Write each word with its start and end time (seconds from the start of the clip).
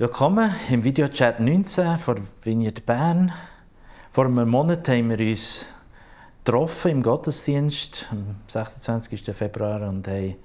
Willkommen 0.00 0.50
im 0.70 0.82
Videochat 0.82 1.40
19 1.40 1.98
von 1.98 2.16
Vineyard 2.42 2.86
Bern. 2.86 3.30
Vor 4.10 4.24
einem 4.24 4.48
Monat 4.48 4.88
haben 4.88 5.10
wir 5.10 5.20
uns 5.20 5.74
getroffen 6.42 6.92
im 6.92 7.02
Gottesdienst 7.02 8.06
am 8.10 8.36
26. 8.46 9.22
Februar 9.36 9.86
und 9.86 10.08
haben 10.08 10.36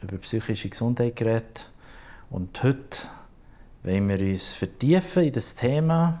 über 0.00 0.16
psychische 0.18 0.68
Gesundheit 0.68 1.16
geredet. 1.16 1.68
Und 2.30 2.62
heute 2.62 3.08
wollen 3.82 4.08
wir 4.08 4.20
uns 4.20 4.52
vertiefen 4.52 5.24
in 5.24 5.32
das 5.32 5.56
Thema. 5.56 6.20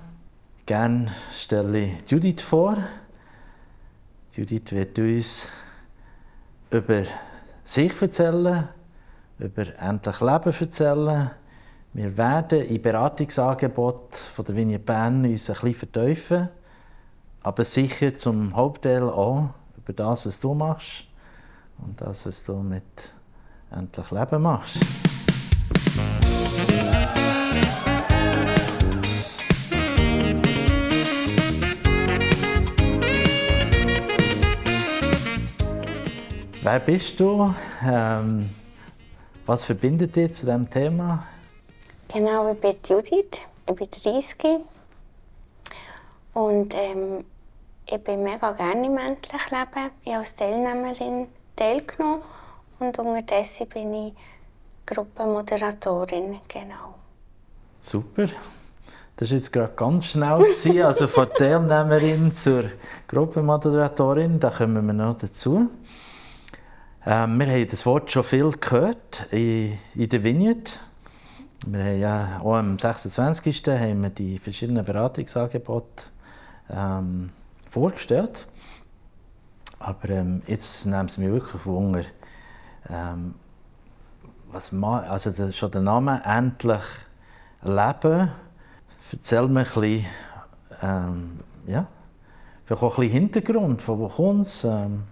Gerne 0.66 1.12
stelle 1.32 1.78
ich 1.78 2.10
Judith 2.10 2.42
vor. 2.42 2.76
Judith 4.32 4.72
wird 4.72 4.98
uns 4.98 5.46
über 6.72 7.04
sich 7.62 8.02
erzählen, 8.02 8.66
über 9.38 9.78
endlich 9.78 10.20
Leben 10.20 10.54
erzählen 10.58 11.30
wir 11.94 12.16
werden 12.16 12.62
im 12.62 12.82
Beratungsangebot 12.82 14.16
von 14.16 14.44
der 14.44 14.56
Vinie 14.56 14.80
Bern 14.80 15.24
uns 15.24 15.48
ein 15.48 15.54
bisschen 15.54 15.74
vertiefen, 15.74 16.48
aber 17.40 17.64
sicher 17.64 18.12
zum 18.16 18.54
Hauptteil 18.56 19.04
auch 19.04 19.50
über 19.76 19.92
das, 19.92 20.26
was 20.26 20.40
du 20.40 20.54
machst 20.54 21.04
und 21.78 22.00
das, 22.00 22.26
was 22.26 22.42
du 22.42 22.56
mit 22.56 22.82
Endlich 23.70 24.10
Leben 24.10 24.42
machst. 24.42 24.78
Wer 36.60 36.80
bist 36.80 37.20
du? 37.20 37.54
Ähm, 37.86 38.50
was 39.46 39.62
verbindet 39.62 40.16
dich 40.16 40.32
zu 40.32 40.46
diesem 40.46 40.68
Thema? 40.68 41.24
Genau, 42.12 42.52
ich 42.52 42.60
bin 42.60 42.76
Judith, 42.86 43.40
ich 43.68 43.74
bin 43.74 43.88
30 43.90 44.60
und 46.34 46.74
ähm, 46.74 47.24
ich 47.86 47.98
bin 48.02 48.22
mega 48.22 48.52
gerne 48.52 48.86
im 48.86 48.96
endlich 48.96 49.50
Leben. 49.50 49.90
Ich 50.04 50.12
habe 50.12 50.18
als 50.18 50.34
Teilnehmerin 50.36 51.28
teilgenommen 51.56 52.22
und 52.78 52.98
unterdessen 52.98 53.68
bin 53.68 53.94
ich 53.94 54.14
Gruppenmoderatorin, 54.86 56.40
genau. 56.46 56.94
Super. 57.80 58.28
Das 59.16 59.30
war 59.30 59.36
jetzt 59.36 59.52
gerade 59.52 59.72
ganz 59.74 60.06
schnell. 60.06 60.82
also 60.82 61.06
von 61.06 61.28
Teilnehmerin 61.38 62.32
zur 62.32 62.64
Gruppenmoderatorin, 63.08 64.40
da 64.40 64.50
kommen 64.50 64.86
wir 64.86 64.92
noch 64.92 65.16
dazu. 65.16 65.68
Ähm, 67.06 67.38
wir 67.38 67.46
haben 67.46 67.68
das 67.68 67.84
Wort 67.86 68.10
schon 68.10 68.24
viel 68.24 68.50
gehört 68.50 69.26
in, 69.30 69.78
in 69.94 70.08
der 70.08 70.24
Vineyard. 70.24 70.80
Wir 71.66 71.84
haben 71.84 71.98
ja 71.98 72.40
auch 72.42 72.56
am 72.56 72.78
26. 72.78 73.66
haben 73.68 74.02
wir 74.02 74.10
die 74.10 74.38
verschiedenen 74.38 74.84
Beratungsangebote 74.84 76.04
ähm, 76.68 77.30
vorgestellt. 77.70 78.46
Aber 79.78 80.08
ähm, 80.10 80.42
jetzt 80.46 80.84
nehmen 80.84 81.08
sie 81.08 81.22
mich 81.22 81.30
wirklich 81.30 81.64
Wunder. 81.64 82.04
Ähm, 82.90 83.34
was 84.52 84.72
also 84.72 85.30
der, 85.30 85.52
schon 85.52 85.70
der 85.70 85.80
Name 85.80 86.22
«Endlich 86.24 86.84
Leben» 87.62 88.30
erzähl 89.10 89.48
mir 89.48 89.60
ein 89.60 89.64
bisschen, 89.64 90.06
ähm, 90.82 91.40
ja, 91.66 91.86
vielleicht 92.64 92.82
auch 92.82 92.98
ein 92.98 93.00
bisschen 93.00 93.20
Hintergrund, 93.20 93.82
von 93.82 93.98
wo 94.00 94.08
kommt 94.08 94.42
es? 94.42 94.64
Ähm. 94.64 95.04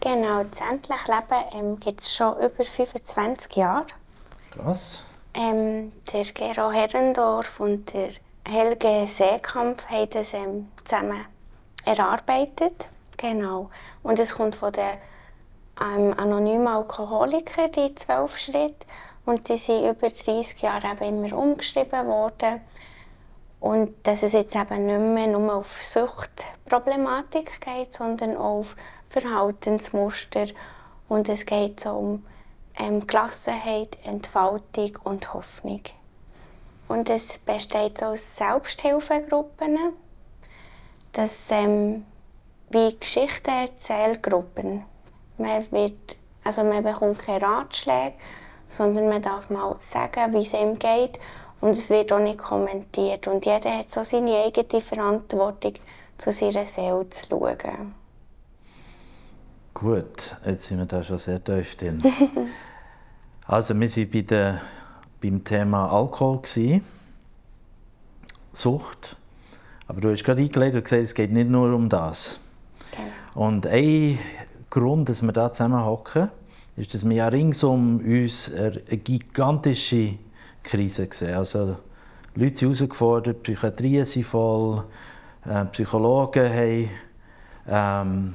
Genau, 0.00 0.42
das 0.44 0.60
«Endlich 0.72 1.06
Leben» 1.06 1.44
ähm, 1.54 1.80
gibt 1.80 2.00
es 2.00 2.14
schon 2.14 2.36
über 2.38 2.64
25 2.64 3.56
Jahre. 3.56 3.86
Krass. 4.50 5.04
Ähm, 5.38 5.92
der 6.14 6.24
Gero 6.24 6.72
Herrendorf 6.72 7.60
und 7.60 7.92
der 7.92 8.08
Helge 8.48 9.06
Seekamp 9.06 9.86
haben 9.90 10.08
das 10.08 10.32
ähm, 10.32 10.68
zusammen 10.82 11.26
erarbeitet. 11.84 12.88
Genau. 13.18 13.68
Und 14.02 14.18
es 14.18 14.34
kommt 14.34 14.56
von 14.56 14.72
den 14.72 14.96
ähm, 15.78 16.14
anonymen 16.16 16.68
Alkoholikern, 16.68 17.70
die 17.70 17.94
zwölf 17.94 18.38
Schritte. 18.38 18.86
Und 19.26 19.50
die 19.50 19.58
sind 19.58 19.82
über 19.90 20.08
30 20.08 20.58
Jahre 20.62 20.92
eben 20.92 21.26
immer 21.26 21.36
umgeschrieben 21.36 22.06
worden. 22.06 22.62
Und 23.60 23.94
dass 24.04 24.22
es 24.22 24.32
jetzt 24.32 24.56
eben 24.56 24.86
nicht 24.86 25.00
mehr 25.00 25.38
nur 25.38 25.54
auf 25.54 25.84
Suchtproblematik 25.84 27.60
geht, 27.60 27.92
sondern 27.92 28.38
auch 28.38 28.60
auf 28.60 28.76
Verhaltensmuster. 29.10 30.46
Und 31.10 31.28
es 31.28 31.44
geht 31.44 31.80
so 31.80 31.90
um 31.90 32.24
ähm, 32.78 33.06
Gelassenheit, 33.06 33.98
Entfaltung 34.04 34.98
und 35.04 35.32
Hoffnung. 35.34 35.82
Und 36.88 37.10
es 37.10 37.38
besteht 37.38 37.98
so 37.98 38.06
aus 38.06 38.36
Selbsthilfegruppen, 38.36 39.78
das 41.12 41.50
ähm, 41.50 42.04
wie 42.70 42.96
Geschichtenerzählgruppen. 42.98 44.84
Man 45.38 45.72
wird, 45.72 46.16
also 46.44 46.62
man 46.64 46.84
bekommt 46.84 47.18
keine 47.18 47.42
Ratschläge, 47.42 48.14
sondern 48.68 49.08
man 49.08 49.22
darf 49.22 49.50
mal 49.50 49.76
sagen, 49.80 50.32
wie 50.32 50.42
es 50.42 50.52
ihm 50.52 50.78
geht 50.78 51.18
und 51.60 51.70
es 51.70 51.90
wird 51.90 52.12
auch 52.12 52.18
nicht 52.18 52.38
kommentiert. 52.38 53.26
Und 53.26 53.46
jeder 53.46 53.78
hat 53.78 53.90
so 53.90 54.02
seine 54.02 54.44
eigene 54.44 54.80
Verantwortung, 54.80 55.74
zu 56.18 56.32
seiner 56.32 56.64
Seele 56.64 57.08
zu 57.10 57.26
schauen. 57.28 57.94
Gut, 59.78 60.38
jetzt 60.46 60.64
sind 60.64 60.78
wir 60.78 60.86
da 60.86 61.04
schon 61.04 61.18
sehr 61.18 61.44
tief 61.44 61.76
drin. 61.76 61.98
also 63.46 63.78
wir 63.78 63.90
waren 63.90 64.10
bei 64.10 64.20
der, 64.22 64.60
beim 65.20 65.44
Thema 65.44 65.92
Alkohol. 65.92 66.40
Gewesen. 66.40 66.82
Sucht. 68.54 69.18
Aber 69.86 70.00
du 70.00 70.10
hast 70.10 70.24
gerade 70.24 70.40
eingeleitet 70.40 70.76
und 70.76 70.84
gesagt, 70.84 71.02
es 71.02 71.14
geht 71.14 71.30
nicht 71.30 71.50
nur 71.50 71.74
um 71.74 71.90
das. 71.90 72.40
Genau. 72.90 73.48
Und 73.48 73.66
ein 73.66 74.18
Grund, 74.70 75.10
dass 75.10 75.20
wir 75.20 75.32
da 75.32 75.52
zusammenhocken, 75.52 76.30
ist, 76.76 76.94
dass 76.94 77.06
wir 77.06 77.14
ja 77.14 77.28
ringsum 77.28 77.98
uns 77.98 78.50
eine 78.54 78.80
gigantische 78.80 80.14
Krise 80.62 81.06
sehen. 81.12 81.34
Also 81.34 81.76
Leute 82.34 82.56
sind 82.56 82.74
herausgefordert, 82.78 83.42
Psychiatrien 83.42 84.06
sind 84.06 84.24
voll, 84.24 84.84
äh, 85.44 85.66
Psychologen 85.66 86.48
haben 86.48 86.88
ähm, 87.68 88.34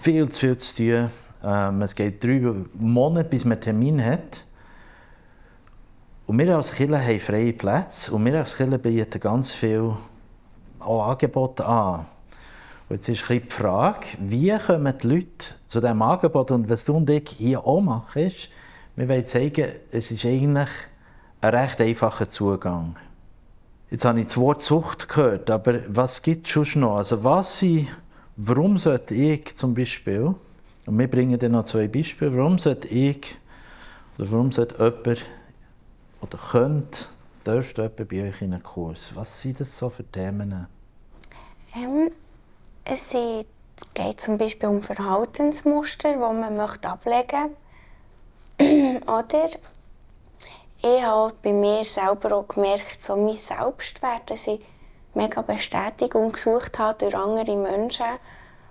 viel 0.00 0.28
zu 0.28 0.40
viel 0.40 0.56
zu 0.56 0.76
tun. 0.76 1.10
Ähm, 1.44 1.82
es 1.82 1.94
geht 1.94 2.22
drei 2.22 2.42
Monate, 2.74 3.28
bis 3.28 3.44
man 3.44 3.54
einen 3.54 3.62
Termin 3.62 4.04
hat. 4.04 4.44
Und 6.26 6.38
wir 6.38 6.56
als 6.56 6.72
Kirche 6.72 6.98
haben 6.98 7.20
freie 7.20 7.52
Plätze 7.52 8.12
und 8.12 8.24
wir 8.24 8.38
als 8.38 8.56
Kirche 8.56 8.78
bieten 8.78 9.20
ganz 9.20 9.52
viel 9.52 9.92
Angebote 10.80 11.64
an. 11.64 12.06
Und 12.88 12.96
jetzt 12.96 13.08
ist 13.08 13.28
die 13.28 13.40
Frage, 13.48 14.06
wie 14.18 14.56
kommen 14.58 14.94
die 15.02 15.06
Leute 15.06 15.54
zu 15.66 15.80
diesem 15.80 16.02
Angebot? 16.02 16.50
Und 16.50 16.68
was 16.68 16.84
du 16.84 16.96
und 16.96 17.10
ich 17.10 17.28
hier 17.30 17.64
auch 17.64 17.80
machen, 17.80 18.22
ist, 18.22 18.48
wir 18.96 19.08
wollen 19.08 19.26
zeigen, 19.26 19.72
es 19.90 20.10
ist 20.10 20.24
eigentlich 20.24 20.70
ein 21.40 21.54
recht 21.54 21.80
einfacher 21.80 22.28
Zugang. 22.28 22.96
Jetzt 23.90 24.04
habe 24.04 24.20
ich 24.20 24.26
das 24.26 24.36
Wort 24.36 24.62
Sucht 24.62 25.08
gehört, 25.08 25.50
aber 25.50 25.80
was 25.88 26.22
gibt 26.22 26.46
es 26.46 26.52
schon 26.52 26.82
noch? 26.82 26.96
Also 26.96 27.22
was 27.22 27.60
sind 27.60 27.88
warum 28.36 28.78
sollte 28.78 29.14
ich 29.14 29.56
zum 29.56 29.74
Beispiel, 29.74 30.34
und 30.86 30.98
wir 30.98 31.10
bringen 31.10 31.38
dann 31.38 31.52
noch 31.52 31.64
zwei 31.64 31.88
Beispiele, 31.88 32.36
warum 32.36 32.58
sollte 32.58 32.88
ich 32.88 33.36
oder 34.18 34.30
warum 34.30 34.52
sollte 34.52 34.76
jemand 34.78 35.26
oder 36.20 36.38
könnte, 36.38 37.06
dürfte 37.44 37.82
jemand 37.82 38.08
bei 38.08 38.28
euch 38.28 38.42
in 38.42 38.52
einen 38.52 38.62
Kurs? 38.62 39.10
Was 39.14 39.40
sind 39.40 39.60
das 39.60 39.76
so 39.76 39.90
für 39.90 40.04
Themen? 40.04 40.66
Ähm, 41.74 42.10
es 42.84 43.14
geht 43.94 44.20
zum 44.20 44.38
Beispiel 44.38 44.68
um 44.68 44.82
Verhaltensmuster, 44.82 46.12
die 46.12 46.18
man 46.18 46.56
möchte 46.56 46.88
ablegen 46.88 47.50
möchte. 48.58 49.02
oder 49.06 49.44
ich 50.82 51.02
habe 51.02 51.32
bei 51.42 51.52
mir 51.52 51.84
selber 51.84 52.36
auch 52.36 52.48
gemerkt, 52.48 53.02
so 53.02 53.16
mein 53.16 53.36
Selbstwert, 53.36 54.30
dass 54.30 54.46
ich 54.46 54.60
mega 55.16 55.42
Bestätigung 55.42 56.32
gesucht 56.32 56.78
habe 56.78 56.98
durch 56.98 57.16
andere 57.16 57.56
Menschen 57.56 58.06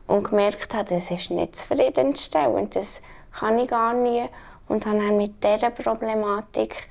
und 0.07 0.29
gemerkt 0.29 0.73
habe, 0.73 0.85
das 0.85 1.11
ist 1.11 1.31
nicht 1.31 1.55
zufriedenstellend, 1.55 2.75
das 2.75 3.01
kann 3.31 3.59
ich 3.59 3.67
gar 3.67 3.93
nie. 3.93 4.23
Und 4.67 4.85
habe 4.85 4.97
dann 4.97 5.17
mit 5.17 5.43
dieser 5.43 5.69
Problematik 5.69 6.89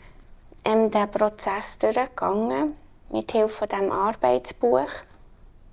ähm, 0.65 0.91
den 0.91 1.11
Prozess 1.11 1.79
durchgegangen, 1.79 2.77
mit 3.11 3.33
Hilfe 3.33 3.49
von 3.49 3.69
diesem 3.69 3.91
Arbeitsbuch. 3.91 4.91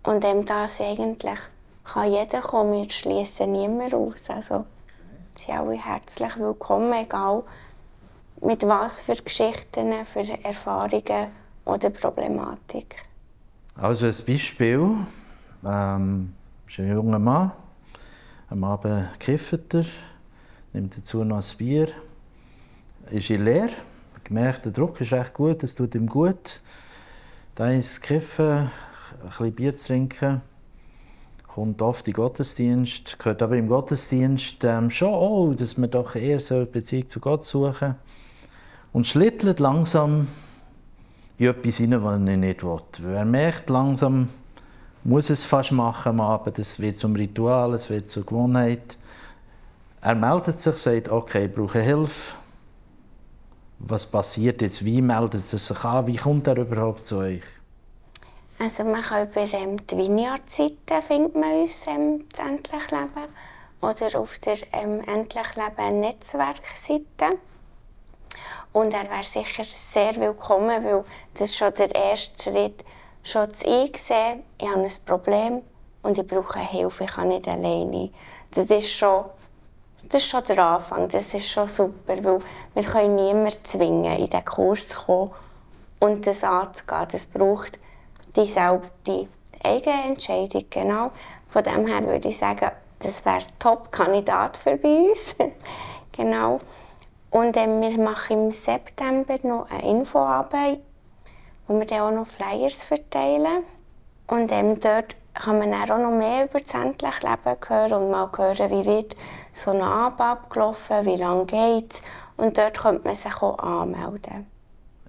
Und 0.03 0.23
ähm, 0.25 0.45
das 0.45 0.81
eigentlich 0.81 1.39
kann 1.83 2.11
jeder 2.11 2.41
kommen, 2.41 2.73
wir 2.73 2.89
schließen 2.89 3.51
niemand 3.51 3.93
aus. 3.93 4.29
Also, 4.29 4.65
Sie 5.35 5.45
sind 5.45 5.57
alle 5.57 5.73
herzlich 5.73 6.37
willkommen, 6.37 6.93
egal 6.93 7.43
mit 8.41 8.67
was 8.67 9.01
für 9.01 9.15
Geschichten, 9.15 9.93
für 10.05 10.25
Erfahrungen 10.43 11.27
oder 11.65 11.89
Problematik. 11.89 13.10
Also 13.75 14.05
ein 14.05 14.15
Beispiel. 14.27 14.95
Ähm, 15.65 16.33
ist 16.67 16.79
ein 16.79 16.91
junger 16.91 17.19
Mann. 17.19 17.51
Am 18.49 18.63
Abend 18.63 19.17
kifft 19.19 19.73
er, 19.73 19.85
nimmt 20.73 20.97
dazu 20.97 21.23
noch 21.23 21.37
ein 21.37 21.57
Bier, 21.57 21.87
ist 23.09 23.29
in 23.29 23.45
Lehre, 23.45 23.69
gemerkt, 24.25 24.65
der 24.65 24.73
Druck 24.73 24.99
ist 24.99 25.13
recht 25.13 25.33
gut, 25.33 25.63
es 25.63 25.73
tut 25.73 25.95
ihm 25.95 26.07
gut. 26.07 26.59
Da 27.55 27.69
ist 27.71 28.01
Kiffen, 28.01 28.47
ein 28.47 28.69
bisschen 29.25 29.53
Bier 29.53 29.73
zu 29.73 29.87
trinken, 29.87 30.41
kommt 31.47 31.81
oft 31.81 32.07
in 32.07 32.13
den 32.13 32.17
Gottesdienst, 32.17 33.19
gehört 33.19 33.41
aber 33.41 33.55
im 33.55 33.69
Gottesdienst 33.69 34.63
ähm, 34.65 34.89
schon 34.89 35.13
auch, 35.13 35.53
dass 35.53 35.77
man 35.77 35.89
doch 35.89 36.15
eher 36.15 36.41
so 36.41 36.65
Beziehung 36.65 37.07
zu 37.07 37.21
Gott 37.21 37.45
suchen 37.45 37.95
und 38.91 39.07
schlittelt 39.07 39.61
langsam 39.61 40.27
in 41.37 41.47
etwas 41.47 41.77
hinein, 41.77 42.03
was 42.03 42.13
er 42.13 42.37
nicht 42.37 42.63
will. 42.63 43.13
Er 43.13 43.25
merkt 43.25 43.69
langsam, 43.69 44.29
muss 45.03 45.29
es 45.29 45.43
fast 45.43 45.71
machen 45.71 46.09
am 46.09 46.21
Abend, 46.21 46.59
es 46.59 46.79
wird 46.79 46.97
zum 46.97 47.15
Ritual, 47.15 47.73
es 47.73 47.89
wird 47.89 48.09
zur 48.09 48.25
Gewohnheit. 48.25 48.97
Er 50.01 50.15
meldet 50.15 50.59
sich, 50.59 50.75
sagt, 50.77 51.09
okay, 51.09 51.45
ich 51.45 51.53
brauche 51.53 51.79
Hilfe. 51.79 52.35
Was 53.79 54.05
passiert 54.05 54.61
jetzt? 54.61 54.85
Wie 54.85 55.01
meldet 55.01 55.41
er 55.53 55.57
sich 55.59 55.83
an? 55.83 56.05
Wie 56.07 56.17
kommt 56.17 56.47
er 56.47 56.57
überhaupt 56.57 57.05
zu 57.05 57.17
euch? 57.17 57.41
Also 58.59 58.83
man 58.83 59.01
kann 59.01 59.27
über 59.27 59.41
ähm, 59.53 59.77
die 59.87 59.97
Vineyard-Seite 59.97 61.01
findet 61.07 61.35
man 61.35 61.61
uns 61.61 61.87
ähm, 61.87 62.25
das 62.29 62.45
Endlich 62.45 62.91
Leben 62.91 63.27
oder 63.81 64.19
auf 64.19 64.37
der 64.37 64.57
ähm, 64.73 65.01
Endlich 65.07 65.55
Leben 65.55 65.99
Netzwerkseite. 65.99 67.39
Und 68.73 68.93
er 68.93 69.09
wäre 69.09 69.23
sicher 69.23 69.63
sehr 69.65 70.15
willkommen, 70.15 70.83
weil 70.85 71.03
das 71.33 71.49
ist 71.49 71.57
schon 71.57 71.73
der 71.73 71.93
erste 71.93 72.51
Schritt, 72.51 72.85
schon 73.21 73.53
zu 73.53 73.67
einsehen, 73.67 74.43
ich 74.57 74.67
habe 74.67 74.81
ein 74.81 74.91
Problem 75.05 75.61
und 76.03 76.17
ich 76.17 76.25
brauche 76.25 76.59
Hilfe, 76.59 77.03
ich 77.03 77.11
kann 77.11 77.27
nicht 77.27 77.49
alleine. 77.49 78.11
Das 78.51 78.69
ist 78.69 78.91
schon, 78.91 79.25
das 80.03 80.21
ist 80.21 80.29
schon 80.29 80.45
der 80.45 80.59
Anfang, 80.59 81.09
das 81.09 81.33
ist 81.33 81.49
schon 81.49 81.67
super, 81.67 82.23
weil 82.23 82.39
wir 82.73 82.83
können 82.83 83.15
niemanden 83.15 83.63
zwingen, 83.63 84.17
in 84.17 84.29
diesen 84.29 84.45
Kurs 84.45 84.87
zu 84.87 85.01
kommen 85.01 85.31
und 85.99 86.25
das 86.25 86.43
anzugehen. 86.43 87.07
Das 87.11 87.25
braucht 87.25 87.77
die 88.37 88.45
selber, 88.45 88.89
die 89.05 89.27
eigene 89.63 90.03
Entscheidung, 90.07 90.63
genau. 90.69 91.11
Von 91.49 91.63
dem 91.63 91.87
her 91.87 92.07
würde 92.07 92.29
ich 92.29 92.37
sagen, 92.37 92.71
das 92.99 93.25
wäre 93.25 93.43
Top-Kandidat 93.59 94.55
für 94.55 94.77
uns. 94.77 95.35
genau. 96.13 96.59
Und 97.31 97.57
ähm, 97.57 97.81
wir 97.81 97.97
machen 97.97 98.47
im 98.47 98.51
September 98.51 99.35
noch 99.43 99.69
eine 99.71 99.89
Infoarbeit, 99.89 100.79
wo 101.67 101.79
wir 101.79 101.85
dann 101.85 102.01
auch 102.01 102.11
noch 102.11 102.27
Flyers 102.27 102.83
verteilen. 102.83 103.63
Und 104.27 104.51
ähm, 104.51 104.79
dort 104.79 105.15
kann 105.33 105.57
man 105.57 105.71
dann 105.71 105.89
auch 105.89 105.97
noch 105.97 106.17
mehr 106.17 106.45
über 106.45 106.59
das 106.59 106.73
endliche 106.73 107.25
Leben 107.25 107.57
hören 107.67 107.93
und 107.93 108.11
mal 108.11 108.29
hören, 108.37 108.69
wie 108.69 108.85
wird 108.85 109.15
so 109.53 109.71
ein 109.71 109.81
Abend 109.81 110.21
abgelaufen, 110.21 111.05
wie 111.05 111.15
lange 111.15 111.45
geht 111.45 111.93
es. 111.93 112.01
Und 112.37 112.57
dort 112.57 112.77
könnte 112.77 113.07
man 113.07 113.15
sich 113.15 113.41
auch 113.41 113.57
anmelden. 113.59 114.47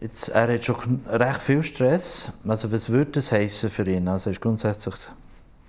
Jetzt, 0.01 0.29
er 0.29 0.53
hat 0.53 0.65
schon 0.65 1.05
recht 1.09 1.43
viel 1.43 1.63
Stress. 1.63 2.33
Also 2.47 2.73
was 2.73 2.91
würde 2.91 3.13
das 3.13 3.33
heißen 3.33 3.71
für 3.71 3.89
ihn? 3.89 4.09
Also 4.09 4.31
er 4.31 4.33
ist 4.33 4.41
grundsätzlich 4.41 4.95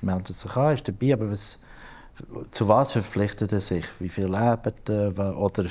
meldet 0.04 0.36
sich 0.36 0.56
an, 0.56 0.74
ist 0.74 0.88
dabei, 0.88 1.14
aber 1.14 1.32
was, 1.32 1.60
zu 2.52 2.68
was 2.68 2.92
verpflichtet 2.92 3.52
er 3.54 3.62
sich? 3.62 3.86
Wie 4.00 4.10
viel 4.10 4.28
lebt 4.28 4.90
er? 4.90 5.38
Oder 5.38 5.66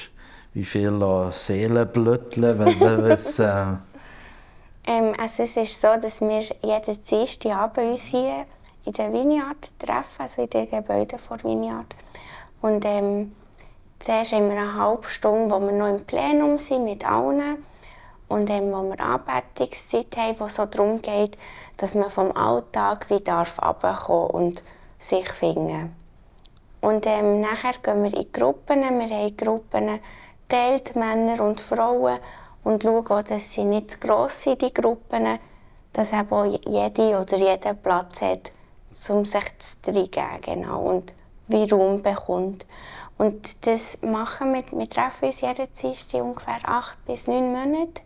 wie 0.54 0.64
viel 0.64 1.28
Seelen 1.32 1.88
blütteln? 1.88 2.58
was, 2.58 3.38
äh 3.38 3.64
ähm, 4.86 5.14
also 5.18 5.44
es 5.44 5.56
ist 5.56 5.80
so, 5.80 5.88
dass 6.00 6.20
wir 6.20 6.40
jeden 6.40 7.04
Dienstag 7.04 7.76
uns 7.78 8.02
hier 8.04 8.46
in 8.84 8.92
der 8.92 9.12
Vineyard 9.12 9.78
treffen, 9.78 10.22
also 10.22 10.42
in 10.42 10.50
den 10.50 10.68
Gebäuden 10.68 11.18
vor 11.18 11.42
Vineyard. 11.42 11.94
Und 12.60 12.84
ähm, 12.84 13.32
zuerst 14.00 14.32
haben 14.32 14.50
wir 14.50 14.60
eine 14.60 14.74
halbe 14.74 15.08
Stunde, 15.08 15.54
wo 15.54 15.60
wir 15.60 15.72
noch 15.72 15.88
im 15.88 16.04
Plenum 16.04 16.58
sind 16.58 16.84
mit 16.84 17.08
allen. 17.08 17.64
Und 18.28 18.48
ähm, 18.50 18.72
wo 18.72 18.82
wir 18.82 18.98
Anbetungszeit 18.98 20.16
haben, 20.16 20.40
wo 20.40 20.46
es 20.46 20.56
so 20.56 20.64
darum 20.66 21.00
geht, 21.02 21.36
dass 21.76 21.94
man 21.94 22.10
vom 22.10 22.32
Alltag 22.32 23.10
wieder 23.10 23.44
runterkommen 23.62 24.30
und 24.30 24.62
sich 24.98 25.28
finden. 25.28 25.94
Und 26.80 27.06
ähm, 27.06 27.40
nachher 27.40 27.74
gehen 27.82 28.02
wir 28.02 28.14
in 28.14 28.32
Gruppen. 28.32 28.80
Wir 28.80 29.16
haben 29.16 29.36
Gruppen 29.36 30.00
teilt, 30.52 30.94
Männer 30.96 31.42
und 31.42 31.60
Frauen, 31.60 32.18
und 32.62 32.82
schauen 32.82 33.06
auch, 33.06 33.22
dass 33.22 33.52
sie 33.52 33.64
nicht 33.64 33.92
zu 33.92 33.98
gross 33.98 34.42
sind, 34.42 34.62
die 34.62 34.72
Gruppen, 34.72 35.38
dass 35.92 36.12
eben 36.12 36.30
auch 36.30 36.44
jede 36.44 37.18
oder 37.18 37.36
jeder 37.36 37.74
Platz 37.74 38.20
hat, 38.20 38.52
um 39.08 39.24
sich 39.24 39.58
zu 39.58 39.90
reingeben, 39.90 40.40
genau, 40.42 40.80
und 40.82 41.14
wie 41.48 41.68
Raum 41.68 42.02
bekommt. 42.02 42.66
Und 43.18 43.66
das 43.66 44.00
machen 44.02 44.54
wir, 44.54 44.64
wir 44.78 44.88
treffen 44.88 45.26
uns 45.26 45.40
jeden 45.40 45.72
Dienstag 45.72 46.22
ungefähr 46.22 46.60
acht 46.64 47.04
bis 47.04 47.26
neun 47.26 47.52
Monate, 47.52 48.02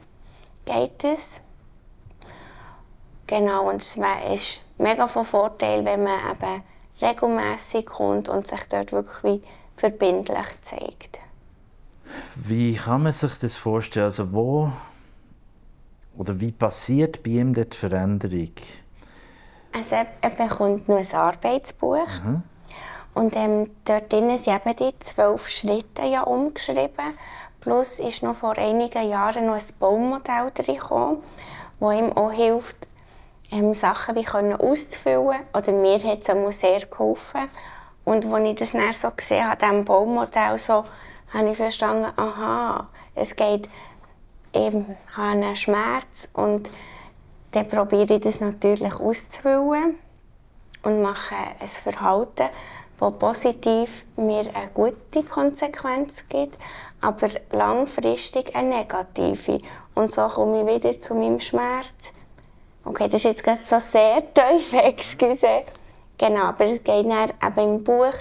geht 0.65 1.05
es. 1.05 1.41
Genau, 3.27 3.69
und 3.69 3.83
es 3.83 3.97
ist 4.33 4.63
mega 4.79 5.09
von 5.09 5.25
Vorteil, 5.25 5.85
wenn 5.85 6.05
man 6.05 6.19
eben 6.31 6.63
regelmäßig 7.03 7.87
kommt 7.87 8.29
und 8.29 8.47
sich 8.47 8.63
dort 8.69 8.93
wirklich 8.93 9.43
verbindlich 9.77 10.47
zeigt. 10.63 11.25
Wie 12.35 12.75
kann 12.75 13.03
man 13.03 13.12
sich 13.12 13.38
das 13.38 13.56
vorstellen? 13.56 14.05
Also 14.05 14.32
wo 14.32 14.73
oder 16.17 16.41
wie 16.41 16.53
passiert 16.53 17.23
bei 17.23 17.31
ihm 17.31 17.55
die 17.55 17.67
Veränderung? 17.70 18.53
Also 19.73 19.97
er 20.20 20.31
bekommt 20.31 20.88
noch 20.88 20.97
ein 20.97 21.12
Arbeitsbuch. 21.12 22.08
Mhm. 22.25 22.43
Und 23.14 23.37
ähm, 23.37 23.70
dort 23.85 24.12
drin 24.12 24.38
sind 24.38 24.55
eben 24.55 24.76
die 24.76 24.99
zwölf 24.99 25.49
Schritte 25.49 26.05
ja 26.05 26.23
umgeschrieben. 26.23 27.14
Plus 27.61 27.99
ist 27.99 28.23
noch 28.23 28.37
vor 28.37 28.56
einigen 28.59 29.09
Jahren 29.09 29.47
noch 29.47 29.55
ein 29.55 29.62
Baumodell 29.79 30.50
gekommen, 30.55 31.23
das 31.81 31.94
ihm 31.94 32.12
auch 32.12 32.31
hilft, 32.31 32.88
ähm, 33.50 33.75
Sachen 33.75 34.14
wie 34.17 34.23
können 34.23 34.55
auszufüllen. 34.55 35.41
Oder 35.52 35.73
mir 35.73 36.02
hat 36.02 36.29
es 36.29 36.61
sehr 36.61 36.81
geholfen. 36.81 37.49
Und 38.05 38.26
als 38.26 38.44
ich 38.44 38.55
das 38.55 38.73
dann 38.73 38.93
so 38.93 39.11
gesehen 39.11 39.49
habe, 39.49 39.56
diesem 39.56 39.85
Baumodell, 39.85 40.59
so, 40.59 40.85
habe 41.32 41.50
ich 41.50 41.56
verstanden, 41.56 42.12
aha, 42.17 42.88
es 43.14 43.37
geht 43.37 43.69
eben 44.52 44.96
einen 45.17 45.56
Schmerz 45.56 46.28
und 46.32 46.70
dann 47.52 47.69
probiere 47.69 48.14
ich 48.14 48.20
das 48.20 48.40
natürlich 48.40 48.94
auszufüllen 48.94 49.96
und 50.82 51.02
mache 51.02 51.34
ein 51.61 51.69
Verhalten, 51.69 52.49
das 52.99 53.19
positiv 53.19 54.06
mir 54.17 54.40
eine 54.55 54.70
gute 54.73 55.23
Konsequenz 55.23 56.25
gibt, 56.28 56.58
aber 57.00 57.28
langfristig 57.50 58.55
eine 58.55 58.76
negative. 58.76 59.61
Und 59.94 60.12
so 60.12 60.26
komme 60.28 60.62
ich 60.62 60.75
wieder 60.75 61.00
zu 61.00 61.14
meinem 61.14 61.40
Schmerz. 61.40 62.12
Okay, 62.85 63.09
das 63.09 63.25
ist 63.25 63.45
jetzt 63.45 63.68
so 63.68 63.78
sehr 63.80 64.23
tief, 64.33 64.73
excuse. 64.85 65.64
Genau, 66.18 66.45
aber 66.45 66.66
es 66.66 66.83
geht 66.85 67.06
dann 67.11 67.33
eben 67.45 67.75
im 67.76 67.85
Buch 67.85 68.14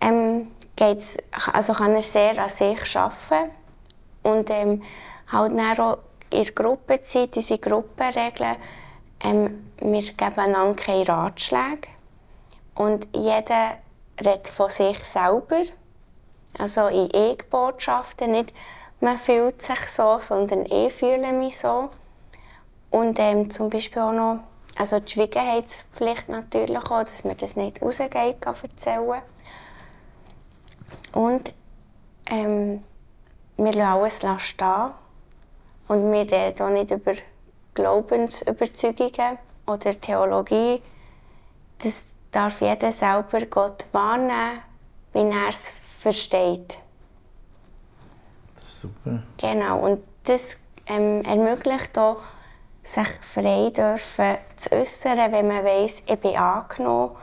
ähm, 0.00 0.52
geht's, 0.78 1.16
also 1.52 1.72
kann 1.74 1.94
er 1.94 2.02
sehr 2.02 2.38
an 2.38 2.48
sich 2.48 2.96
arbeiten 2.96 3.50
und 4.22 4.48
ähm, 4.50 4.82
halt 5.26 5.58
dann 5.58 5.80
auch 5.80 5.98
in 6.30 6.44
der 6.44 6.52
Gruppenzeit, 6.52 7.36
unsere 7.36 7.58
Gruppenregeln, 7.58 8.56
ähm, 9.20 9.70
wir 9.80 10.02
geben 10.02 10.38
einander 10.38 10.80
keine 10.80 11.08
Ratschläge 11.08 11.88
und 12.76 13.08
jeder 13.14 13.78
redet 14.24 14.48
von 14.48 14.70
sich 14.70 15.02
selber, 15.02 15.62
also 16.58 16.86
in 16.86 17.10
Ich-Botschaften, 17.10 18.30
nicht 18.30 18.52
man 19.00 19.18
fühlt 19.18 19.62
sich 19.62 19.88
so, 19.88 20.18
sondern 20.18 20.66
ich 20.66 20.92
fühle 20.92 21.32
mich 21.32 21.58
so. 21.58 21.90
Und 22.90 23.18
ähm, 23.20 23.50
zum 23.50 23.70
Beispiel 23.70 24.02
auch 24.02 24.12
noch, 24.12 24.40
also 24.76 24.98
die 24.98 25.12
Schwiegerheitspflicht 25.12 26.28
natürlich 26.28 26.90
auch, 26.90 27.04
dass 27.04 27.24
man 27.24 27.36
das 27.36 27.54
nicht 27.54 27.80
rausgeht, 27.82 28.44
erzählen 28.44 29.22
und 31.12 31.52
ähm, 32.30 32.82
wir 33.56 33.72
lassen 33.72 34.26
alles 34.26 34.42
stehen. 34.42 34.90
Und 35.88 36.12
wir 36.12 36.30
reden 36.30 36.62
auch 36.62 36.70
nicht 36.70 36.90
über 36.90 37.12
Glaubensüberzeugungen 37.74 39.38
oder 39.66 39.98
Theologie. 40.00 40.82
Das 41.78 42.04
darf 42.30 42.60
jeder 42.60 42.92
selber 42.92 43.46
Gott 43.46 43.86
wahrnehmen, 43.92 44.62
wie 45.12 45.20
er 45.20 45.48
es 45.48 45.72
versteht. 45.98 46.78
Das 48.54 48.64
ist 48.64 48.80
super. 48.80 49.22
Genau, 49.38 49.78
und 49.78 50.02
das 50.24 50.58
ähm, 50.86 51.22
ermöglicht 51.22 51.96
auch, 51.98 52.18
sich 52.82 53.08
frei 53.20 53.70
dürfen 53.70 54.38
zu 54.56 54.72
äußern, 54.72 55.32
wenn 55.32 55.48
man 55.48 55.64
weiss, 55.64 56.02
ich 56.06 56.18
bin 56.18 56.36
angenommen, 56.36 57.16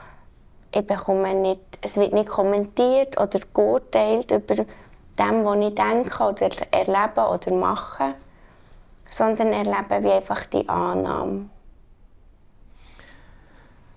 ich 0.72 0.86
bekomme 0.86 1.34
nicht 1.34 1.65
es 1.80 1.96
wird 1.96 2.12
nicht 2.12 2.28
kommentiert 2.28 3.20
oder 3.20 3.40
geurteilt 3.54 4.30
über 4.30 4.54
dem, 4.56 5.44
was 5.44 5.66
ich 5.66 5.74
denke 5.74 6.22
oder 6.22 6.50
erlebe 6.70 7.28
oder 7.28 7.54
mache, 7.54 8.14
sondern 9.08 9.52
erlebe 9.52 10.04
wie 10.04 10.12
einfach 10.12 10.46
die 10.46 10.68
Annahme. 10.68 11.48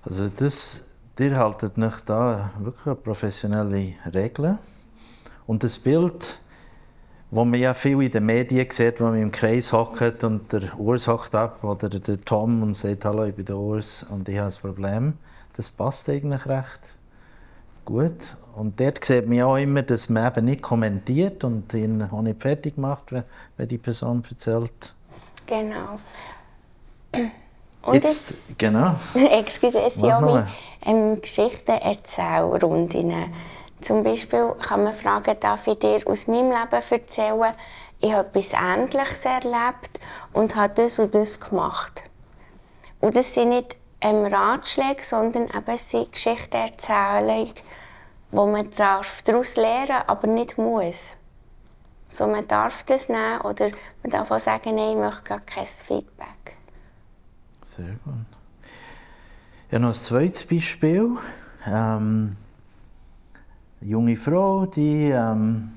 Also 0.03 0.29
das, 0.29 0.85
ihr 1.19 1.35
haltet 1.35 1.77
nicht 1.77 2.09
da 2.09 2.51
wirklich 2.59 3.03
professionelle 3.03 3.93
Regeln 4.13 4.59
und 5.45 5.63
das 5.63 5.77
Bild, 5.77 6.39
wo 7.31 7.45
man 7.45 7.59
ja 7.59 7.73
viel 7.73 8.01
in 8.01 8.11
den 8.11 8.25
Medien 8.25 8.67
sieht, 8.71 9.01
wo 9.01 9.05
man 9.05 9.21
im 9.21 9.31
Kreis 9.31 9.71
hockt 9.71 10.23
und 10.23 10.51
der 10.51 10.79
Urs 10.79 11.07
hockt 11.07 11.35
ab 11.35 11.63
oder 11.63 11.89
der 11.89 12.21
Tom 12.21 12.63
und 12.63 12.73
sagt, 12.75 13.05
hallo, 13.05 13.25
ich 13.25 13.35
bin 13.35 13.45
der 13.45 13.57
Urs 13.57 14.03
und 14.09 14.27
ich 14.29 14.37
habe 14.37 14.47
ein 14.47 14.61
Problem. 14.61 15.13
Das 15.55 15.69
passt 15.69 16.09
eigentlich 16.09 16.45
recht 16.45 16.79
gut. 17.85 18.35
Und 18.55 18.79
dort 18.79 19.05
sieht 19.05 19.27
man 19.27 19.41
auch 19.43 19.55
immer, 19.55 19.83
dass 19.83 20.09
man 20.09 20.27
eben 20.27 20.45
nicht 20.45 20.61
kommentiert 20.61 21.43
und 21.43 21.73
ihn 21.73 22.01
auch 22.03 22.21
nicht 22.21 22.41
fertig 22.41 22.77
macht, 22.77 23.11
wenn, 23.11 23.23
wenn 23.57 23.67
die 23.67 23.77
Person 23.77 24.21
erzählt. 24.29 24.93
Genau. 25.45 25.99
Und 27.81 27.93
Jetzt, 27.93 28.31
es, 28.31 28.57
genau. 28.57 28.95
Excuse, 29.15 29.79
es 29.79 29.95
sind 29.95 30.11
auch 30.11 30.43
ähm, 30.85 31.21
Geschichten 31.21 31.71
Erzählrunden. 31.71 33.13
Zum 33.81 34.03
Beispiel 34.03 34.53
kann 34.61 34.83
man 34.83 34.93
fragen, 34.93 35.35
darf 35.39 35.65
ich 35.67 35.79
dir 35.79 36.01
aus 36.05 36.27
meinem 36.27 36.49
Leben 36.49 36.83
erzählen, 36.89 37.53
ich 38.01 38.13
habe 38.13 38.27
etwas 38.27 38.53
Ähnliches 38.53 39.25
erlebt 39.25 39.99
und 40.33 40.55
habe 40.55 40.73
das 40.75 40.99
und 40.99 41.15
das 41.15 41.39
gemacht. 41.39 42.03
Und 43.01 43.15
das 43.15 43.33
sind 43.33 43.49
nicht 43.49 43.75
ähm, 44.01 44.25
Ratschläge, 44.25 45.03
sondern 45.03 45.47
eben 45.47 45.77
sind 45.77 46.11
Geschichtenerzählungen, 46.11 47.53
wo 48.31 48.45
man 48.45 48.69
daraus 48.75 49.55
lernen 49.55 49.87
darf, 49.87 50.03
aber 50.07 50.27
nicht 50.27 50.57
muss. 50.57 51.15
So, 52.07 52.27
man 52.27 52.47
darf 52.47 52.83
das 52.83 53.07
nehmen 53.07 53.41
oder 53.41 53.69
man 54.01 54.11
darf 54.11 54.31
auch 54.31 54.39
sagen, 54.39 54.75
nein, 54.75 54.91
ich 54.91 54.97
möchte 54.97 55.23
gar 55.23 55.39
kein 55.41 55.65
Feedback. 55.65 56.57
Sehr 57.61 57.95
gut. 58.03 58.25
Ja, 59.71 59.77
noch 59.77 59.89
ein 59.89 59.93
zweites 59.93 60.43
Beispiel. 60.45 61.17
Ähm, 61.67 62.35
eine 63.81 63.89
junge 63.89 64.17
Frau, 64.17 64.65
die 64.65 65.11
ähm, 65.11 65.71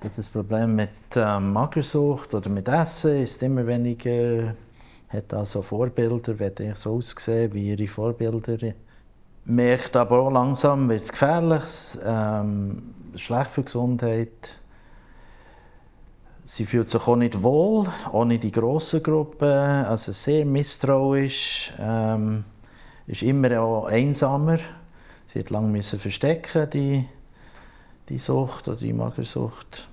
hat 0.00 0.18
das 0.18 0.26
Problem 0.26 0.74
mit 0.74 0.90
ähm, 1.14 1.52
Magersucht 1.52 2.34
oder 2.34 2.50
mit 2.50 2.68
Essen, 2.68 3.22
ist 3.22 3.42
immer 3.44 3.66
weniger, 3.66 4.54
hat 5.14 5.34
also 5.34 5.62
Vorbilder, 5.62 6.38
wird 6.38 6.60
eigentlich 6.60 6.78
so 6.78 6.96
aussehen 6.96 7.52
wie 7.52 7.70
ihre 7.70 7.86
Vorbilder. 7.86 8.74
Merkt 9.46 9.96
aber 9.96 10.20
auch 10.20 10.30
langsam, 10.30 10.88
wird 10.88 11.02
es 11.02 11.12
gefährlich, 11.12 11.98
ähm, 12.04 12.94
schlecht 13.14 13.50
für 13.50 13.60
die 13.60 13.66
Gesundheit. 13.66 14.58
Sie 16.46 16.66
fühlt 16.66 16.88
sich 16.88 17.06
auch 17.06 17.16
nicht 17.16 17.42
wohl, 17.42 17.86
auch 18.12 18.24
nicht 18.24 18.44
in 18.44 18.52
grossen 18.52 19.02
Gruppen, 19.02 19.48
also 19.48 20.12
sehr 20.12 20.44
misstrauisch, 20.44 21.72
ähm, 21.78 22.44
ist 23.06 23.22
immer 23.22 23.60
auch 23.60 23.86
einsamer. 23.86 24.58
Sie 25.26 25.38
hat 25.38 25.50
lange 25.50 25.68
müssen 25.68 25.98
verstecken, 25.98 26.68
die, 26.70 27.08
die 28.08 28.18
Sucht 28.18 28.68
oder 28.68 28.76
die 28.76 28.92
Magersucht. 28.92 29.88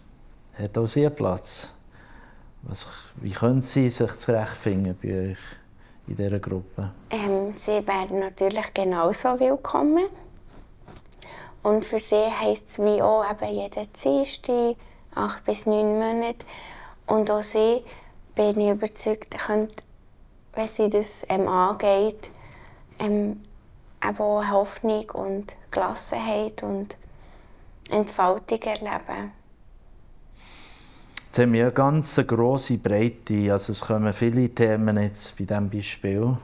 Hat 0.58 0.78
auch 0.78 0.88
sehr 0.88 1.10
Platz. 1.10 1.74
Was, 2.64 2.88
wie 3.16 3.32
können 3.32 3.62
Sie 3.62 3.90
sich 3.90 4.12
zurechtfinden 4.18 4.98
bei 5.02 5.32
euch 5.32 5.38
in 6.08 6.16
dieser 6.16 6.40
Gruppe? 6.40 6.92
Ähm, 7.10 7.52
sie 7.52 7.86
werden 7.88 8.20
natürlich 8.20 8.74
genauso 8.74 9.40
willkommen. 9.40 10.06
Und 11.64 11.86
für 11.86 12.00
sie 12.00 12.32
heisst 12.40 12.70
es 12.70 12.80
wie 12.80 13.02
auch 13.02 13.24
eben 13.30 13.56
jeden 13.56 13.88
Dienstag, 13.94 14.76
acht 15.16 15.44
bis 15.44 15.66
neun 15.66 16.00
Monate. 16.00 16.46
Und 17.08 17.30
auch 17.32 17.42
sie, 17.42 17.84
bin 18.36 18.60
ich 18.60 18.70
überzeugt, 18.70 19.38
können, 19.38 19.70
wenn 20.54 20.68
sie 20.68 20.90
das 20.90 21.26
ähm, 21.30 21.48
angeht, 21.48 22.32
ähm, 23.00 23.42
eben 24.04 24.20
auch 24.20 24.50
Hoffnung 24.50 25.10
und 25.12 25.56
Gelassenheit 25.72 26.64
und 26.64 26.96
Entfaltung 27.90 28.62
erleben. 28.62 29.32
Jetzt 31.32 31.40
haben 31.40 31.54
wir 31.54 31.64
eine 31.64 31.72
ganz 31.72 32.22
grosse 32.28 32.78
Breite. 32.78 33.54
Also 33.54 33.72
es 33.72 33.80
kommen 33.80 34.12
viele 34.12 34.50
Themen 34.50 34.98
jetzt 34.98 35.38
bei 35.38 35.46
diesem 35.46 35.70
Beispiel. 35.70 36.36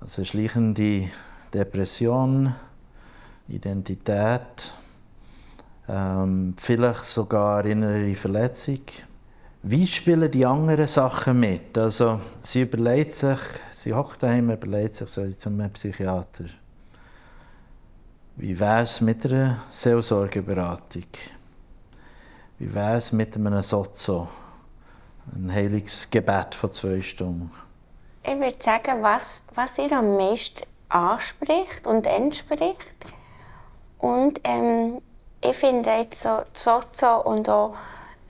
Also 0.00 0.24
schleichende 0.24 1.10
Depression, 1.52 2.54
Identität, 3.46 4.72
ähm, 5.90 6.54
vielleicht 6.56 7.04
sogar 7.04 7.66
innere 7.66 8.14
Verletzung. 8.14 8.80
Wie 9.62 9.86
spielen 9.86 10.30
die 10.30 10.46
anderen 10.46 10.88
Sachen 10.88 11.38
mit? 11.38 11.76
Also, 11.76 12.20
sie 12.40 12.62
überlegt 12.62 13.12
sich, 13.12 13.40
sie 13.70 13.92
hockt 13.92 14.22
daheim, 14.22 14.52
überlegt 14.52 14.94
sich, 14.94 15.10
soll 15.10 15.28
ich 15.28 15.38
zu 15.38 15.50
einem 15.50 15.70
Psychiater? 15.70 16.44
Wie 18.36 18.58
wäre 18.58 18.84
es 18.84 19.02
mit 19.02 19.26
einer 19.26 19.64
Seelsorgeberatung? 19.68 21.04
Wie 22.58 22.72
wäre 22.72 22.98
es 22.98 23.10
mit 23.10 23.34
einem 23.34 23.62
Sozo? 23.62 24.28
Ein 25.34 25.52
heiliges 25.52 26.08
Gebet 26.08 26.54
von 26.54 26.70
zwei 26.72 27.00
Stunden. 27.02 27.50
Ich 28.22 28.38
würde 28.38 28.56
sagen, 28.60 29.02
was, 29.02 29.46
was 29.54 29.76
ihr 29.78 29.90
am 29.92 30.16
meisten 30.16 30.62
anspricht 30.88 31.86
und 31.86 32.06
entspricht. 32.06 32.94
Und 33.98 34.40
ähm, 34.44 35.02
ich 35.40 35.56
finde 35.56 35.90
jetzt 35.90 36.22
so 36.22 36.42
Sozo 36.52 37.22
und 37.22 37.48
auch 37.48 37.74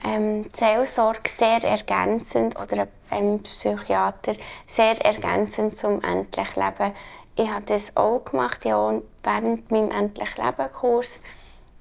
ähm, 0.02 0.46
Seelsorge 0.54 1.28
sehr 1.28 1.62
ergänzend 1.62 2.58
oder 2.58 2.88
ein 3.10 3.42
Psychiater 3.42 4.34
sehr 4.66 5.04
ergänzend 5.04 5.76
zum 5.76 6.02
endlich 6.02 6.56
Leben. 6.56 6.92
Ich 7.36 7.50
habe 7.50 7.66
das 7.66 7.96
auch 7.96 8.24
gemacht, 8.24 8.64
ja, 8.64 9.00
während 9.22 9.70
meinem 9.70 9.90
endlich 9.90 10.36
Leben 10.36 10.72
Kurs. 10.72 11.20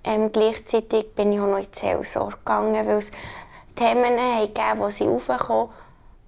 Ähm, 0.04 0.32
gleichzeitig 0.32 1.14
bin 1.16 1.34
ich 1.34 1.40
auch 1.40 1.48
noch 1.48 1.58
in 1.58 1.68
die 1.74 1.80
Seelsorge 1.80 2.38
gegangen, 2.38 2.86
weil 2.86 2.98
es 2.98 3.12
Themen 3.76 4.18
gegeben 4.18 4.80
wo 4.80 4.90
sie 4.90 5.08
aufkamen, 5.08 5.70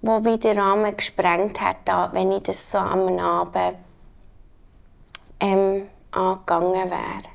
wo 0.02 0.24
wieder 0.24 0.38
den 0.38 0.58
Rahmen 0.58 0.96
gesprengt 0.96 1.60
hat, 1.60 2.12
wenn 2.12 2.32
ich 2.32 2.42
das 2.42 2.70
so 2.70 2.78
am 2.78 3.18
Abend 3.18 3.76
ähm, 5.40 5.82
angegangen 6.10 6.90
wäre. 6.90 7.30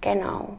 Genau. 0.00 0.56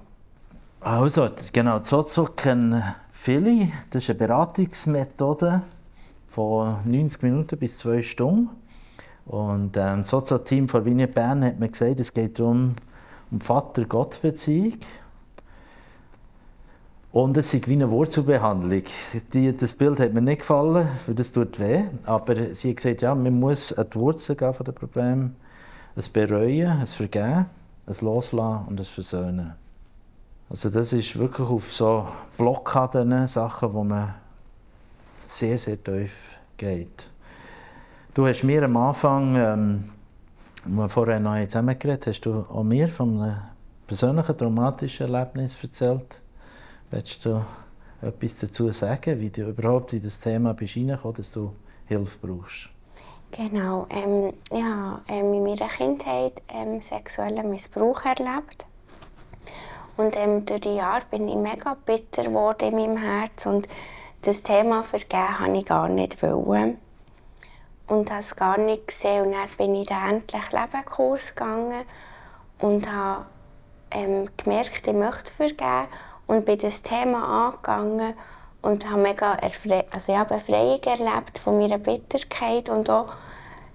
Also, 0.81 1.29
genau, 1.51 1.79
Sozo 1.79 2.25
kennen 2.25 2.83
viele. 3.11 3.71
Das 3.89 4.03
ist 4.03 4.09
eine 4.09 4.19
Beratungsmethode 4.19 5.61
von 6.27 6.77
90 6.85 7.23
Minuten 7.23 7.57
bis 7.57 7.77
2 7.79 8.03
Stunden. 8.03 8.49
Und 9.25 9.75
ähm, 9.75 9.99
das 9.99 10.09
Sozo-Team 10.09 10.69
von 10.69 10.85
Vignette 10.85 11.13
Bern 11.13 11.43
hat 11.43 11.59
mir 11.59 11.67
gesagt, 11.67 11.99
es 11.99 12.13
geht 12.13 12.39
darum, 12.39 12.75
um 13.31 13.41
Vater-Gott-Beziehung. 13.41 14.75
Und 17.17 17.35
es 17.35 17.51
ist 17.51 17.67
wie 17.67 17.73
eine 17.73 17.89
Wurzelbehandlung. 17.89 18.83
Die, 19.33 19.57
das 19.57 19.73
Bild 19.73 19.99
hat 19.99 20.13
mir 20.13 20.21
nicht 20.21 20.41
gefallen, 20.41 20.87
weil 21.07 21.15
das 21.15 21.31
tut 21.31 21.59
weh. 21.59 21.85
Aber 22.05 22.53
sie 22.53 22.69
hat 22.69 22.75
gesagt, 22.75 23.01
ja, 23.01 23.15
man 23.15 23.39
muss 23.39 23.73
an 23.73 23.87
die 23.91 23.95
Wurzel 23.95 24.35
gehen 24.35 24.53
von 24.53 24.63
den 24.63 24.75
Problemen. 24.75 25.35
Es 25.95 26.07
bereuen, 26.07 26.79
es 26.79 26.93
vergeben, 26.93 27.47
es 27.87 28.03
loslassen 28.03 28.67
und 28.67 28.79
es 28.79 28.89
versöhnen. 28.89 29.55
Also 30.47 30.69
das 30.69 30.93
ist 30.93 31.17
wirklich 31.17 31.47
auf 31.47 31.73
so 31.73 32.07
Blockaden 32.37 33.25
Sachen, 33.25 33.73
wo 33.73 33.83
man 33.83 34.13
sehr, 35.25 35.57
sehr 35.57 35.83
tief 35.83 36.13
geht. 36.55 37.09
Du 38.13 38.27
hast 38.27 38.43
mir 38.43 38.61
am 38.61 38.77
Anfang, 38.77 39.35
ähm, 39.37 39.89
wir 40.65 40.87
vorher 40.87 41.19
noch 41.19 41.43
zusammen 41.47 41.79
geredet 41.79 42.05
hast 42.05 42.21
du 42.21 42.45
auch 42.47 42.61
mir 42.61 42.87
von 42.89 43.19
einem 43.19 43.37
persönlichen 43.87 44.37
traumatischen 44.37 45.11
Erlebnis 45.11 45.57
erzählt. 45.63 46.21
Willst 46.89 47.25
du 47.25 47.43
etwas 48.01 48.37
dazu 48.37 48.71
sagen, 48.71 49.19
wie 49.19 49.29
du 49.29 49.49
überhaupt 49.49 49.91
in 49.91 50.01
das 50.01 50.19
Thema 50.19 50.53
bist 50.53 50.77
dass 50.77 51.31
du 51.31 51.53
Hilfe 51.85 52.17
brauchst? 52.25 52.69
Genau. 53.31 53.87
Ähm, 53.89 54.33
ja, 54.51 55.01
ähm, 55.09 55.33
in 55.33 55.43
meiner 55.43 55.67
Kindheit 55.67 56.41
ähm, 56.47 56.79
sexuellen 56.79 57.49
Missbrauch 57.49 58.05
erlebt. 58.05 58.65
Und 59.97 60.15
ähm, 60.15 60.45
durch 60.45 60.61
die 60.61 60.75
Jahre 60.75 61.03
bin 61.11 61.27
ich 61.27 61.35
mega 61.35 61.75
bitter 61.85 62.23
geworden 62.23 62.69
in 62.69 62.75
meinem 62.75 62.97
Herz 62.97 63.45
und 63.45 63.67
das 64.21 64.43
Thema 64.43 64.83
Vergeben 64.83 65.39
habe 65.39 65.57
ich 65.57 65.65
gar 65.65 65.89
nicht 65.89 66.21
wollen. 66.23 66.77
Und 67.87 68.11
habe 68.11 68.21
es 68.21 68.35
gar 68.35 68.57
nicht 68.57 68.87
gesehen. 68.87 69.25
Und 69.25 69.31
dann 69.33 69.49
bin 69.57 69.75
ich 69.75 69.87
den 69.87 69.97
endlich 70.09 70.51
Lebenkurs 70.51 71.35
gegangen 71.35 71.83
und 72.59 72.91
habe 72.91 73.25
ähm, 73.91 74.29
gemerkt, 74.37 74.87
ich 74.87 74.93
möchte 74.93 75.33
vergeben 75.33 75.87
und 76.27 76.45
bin 76.45 76.59
das 76.59 76.81
Thema 76.81 77.47
angegangen 77.47 78.13
und 78.61 78.89
habe 78.89 79.01
mega 79.01 79.33
Erfre 79.35 79.85
also 79.91 80.11
ich 80.11 80.17
habe 80.17 80.35
Befreiung 80.35 80.81
erlebt 80.83 81.39
von 81.39 81.57
meiner 81.57 81.77
Bitterkeit 81.77 82.69
und 82.69 82.89
auch, 82.89 83.13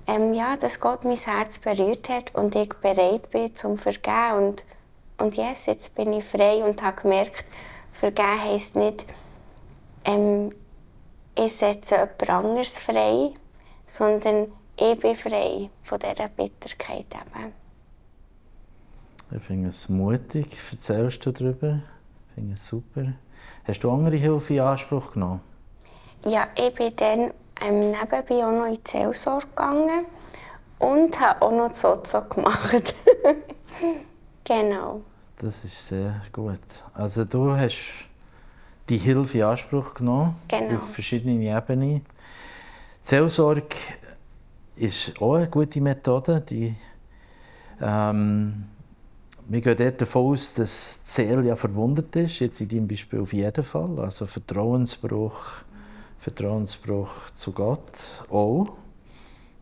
ähm, 0.06 0.34
ja, 0.34 0.56
dass 0.56 0.80
Gott 0.80 1.04
mein 1.04 1.16
Herz 1.16 1.58
berührt 1.58 2.08
hat 2.08 2.34
und 2.34 2.54
ich 2.54 2.68
bereit 2.74 3.30
bin 3.30 3.54
zum 3.54 3.78
Vergeben 3.78 4.36
und 4.36 4.64
und 5.18 5.36
yes, 5.36 5.66
jetzt 5.66 5.94
bin 5.94 6.12
ich 6.14 6.24
frei 6.24 6.64
und 6.64 6.82
habe 6.82 7.00
gemerkt, 7.00 7.44
vergeben 7.92 8.42
heisst 8.42 8.74
nicht, 8.74 9.04
ähm, 10.04 10.50
ich 11.38 11.54
setze 11.54 11.94
jemand 11.94 12.28
anderes 12.28 12.78
frei, 12.78 13.30
sondern 13.86 14.48
ich 14.76 14.98
bin 14.98 15.14
frei 15.14 15.70
von 15.84 15.98
dieser 16.00 16.28
Bitterkeit 16.28 17.06
eben. 17.12 17.52
Ich 19.34 19.42
finde 19.42 19.68
es 19.68 19.88
mutig, 19.88 20.48
erzählst 20.70 21.24
du 21.24 21.30
darüber. 21.30 21.80
Finde 22.34 22.54
es 22.54 22.66
super. 22.66 23.12
Hast 23.64 23.84
du 23.84 23.90
andere 23.90 24.16
Hilfe 24.16 24.54
in 24.54 24.60
Anspruch 24.60 25.12
genommen? 25.12 25.40
Ja, 26.24 26.48
ich 26.56 26.74
bin 26.74 26.92
dann 26.96 27.32
ähm, 27.60 27.90
nebenbei 27.90 28.44
auch 28.44 28.52
noch 28.52 28.66
in 28.66 28.74
die 28.74 28.80
Seelsorge 28.84 29.46
gegangen 29.48 30.06
und 30.78 31.20
habe 31.20 31.42
auch 31.42 31.52
noch 31.52 31.70
die 31.70 31.78
Sozo 31.78 32.22
gemacht. 32.22 32.94
genau. 34.44 35.02
Das 35.38 35.64
ist 35.64 35.88
sehr 35.88 36.22
gut. 36.32 36.60
Also 36.94 37.24
du 37.24 37.52
hast 37.56 37.78
die 38.88 38.98
Hilfe 38.98 39.38
in 39.38 39.44
Anspruch 39.44 39.94
genommen, 39.94 40.36
genau. 40.48 40.74
auf 40.74 40.92
verschiedenen 40.92 41.42
Ebenen. 41.42 41.96
Die 41.98 42.02
Seelsorge 43.02 43.76
ist 44.76 45.20
auch 45.20 45.34
eine 45.34 45.48
gute 45.48 45.80
Methode. 45.80 46.40
Die, 46.40 46.74
ähm, 47.80 48.64
wir 49.52 49.60
gehen 49.60 49.76
dort 49.76 50.00
davon 50.00 50.32
aus, 50.32 50.54
dass 50.54 51.02
die 51.02 51.10
Seele 51.10 51.46
ja 51.48 51.56
verwundet 51.56 52.16
ist, 52.16 52.40
jetzt 52.40 52.62
in 52.62 52.68
deinem 52.68 52.88
Beispiel 52.88 53.20
auf 53.20 53.34
jeden 53.34 53.62
Fall. 53.62 54.00
Also 54.00 54.24
Vertrauensbruch, 54.24 55.40
Vertrauensbruch 56.18 57.30
zu 57.34 57.52
Gott 57.52 58.24
auch. 58.30 58.72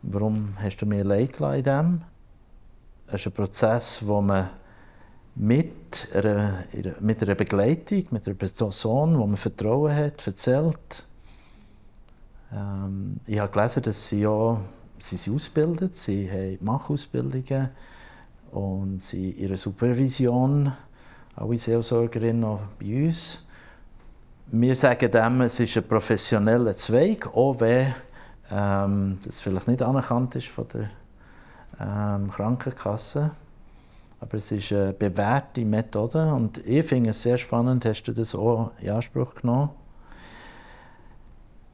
Warum 0.03 0.57
hast 0.61 0.77
du 0.77 0.87
mir 0.87 1.03
Leid 1.03 1.41
in 1.41 1.65
dem? 1.65 2.03
Es 3.09 3.15
ist 3.15 3.27
ein 3.27 3.33
Prozess, 3.33 4.07
wo 4.07 4.21
man 4.21 4.51
mit 5.35 6.07
einer, 6.15 6.65
mit 7.01 7.21
einer 7.23 7.35
Begleitung, 7.35 8.05
mit 8.13 8.29
einer 8.29 8.37
Person, 8.37 9.19
wo 9.19 9.27
man 9.27 9.37
Vertrauen 9.37 9.93
hat, 9.93 10.25
erzählt. 10.25 11.05
Ähm, 12.53 13.17
ich 13.27 13.41
habe 13.41 13.53
gelesen, 13.53 13.83
dass 13.83 14.09
sie 14.09 14.21
ja 14.21 14.61
sie 15.01 15.17
sind 15.17 15.35
ausgebildet, 15.35 15.97
sie 15.97 16.31
haben 16.31 16.59
Machausbildungen 16.61 17.71
und 18.53 19.01
sie 19.01 19.31
ihre 19.33 19.57
Supervision, 19.57 20.73
alle 21.37 21.59
Seelsorgerinnen 21.59 22.45
auch 22.45 22.61
bei 22.79 23.07
uns. 23.07 23.47
Wir 24.47 24.75
sagen 24.75 25.11
dem, 25.11 25.41
es 25.43 25.61
ist 25.61 25.77
ein 25.77 25.85
professioneller 25.85 26.73
Zweig, 26.73 27.27
auch 27.35 27.61
wenn 27.61 27.95
ähm, 28.51 29.19
das 29.25 29.41
vielleicht 29.41 29.69
nicht 29.69 29.83
anerkannt 29.83 30.35
ist 30.35 30.49
von 30.49 30.67
der 30.75 30.91
ähm, 31.81 32.31
Krankenkasse. 32.31 33.31
Aber 34.21 34.35
es 34.35 34.53
ist 34.53 34.73
eine 34.73 34.93
bewährte 34.93 35.65
Methode 35.65 36.35
und 36.35 36.59
ich 36.67 36.85
finde 36.85 37.11
es 37.11 37.23
sehr 37.23 37.39
spannend, 37.39 37.85
hast 37.87 38.03
du 38.03 38.13
das 38.13 38.35
auch 38.35 38.73
in 38.81 38.91
Anspruch 38.91 39.35
genommen. 39.35 39.71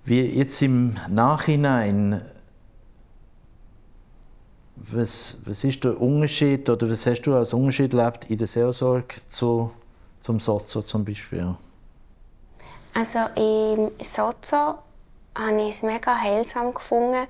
Wie 0.04 0.21
jetzt 0.21 0.62
im 0.62 0.97
Nachhinein 1.09 2.23
was, 4.76 5.38
was 5.45 5.64
ist 5.64 5.83
der 5.85 6.00
Unterschied 6.00 6.68
oder 6.68 6.88
was 6.90 7.06
hast 7.06 7.23
du 7.23 7.35
als 7.35 7.52
Unterschied 7.52 7.95
erlebt 7.95 8.30
in 8.30 8.38
der 8.38 8.47
Seelsorge 8.47 9.16
zu, 9.28 9.71
zum 10.21 10.38
Sozo 10.38 10.83
zum 10.83 11.04
Beispiel? 11.04 11.54
Also 12.95 13.18
im 13.37 13.90
Sozo 14.02 14.76
habe 15.35 15.62
ich 15.62 15.76
es 15.76 15.83
mega 15.83 16.16
heilsam 16.16 16.73
gefunden. 16.73 17.26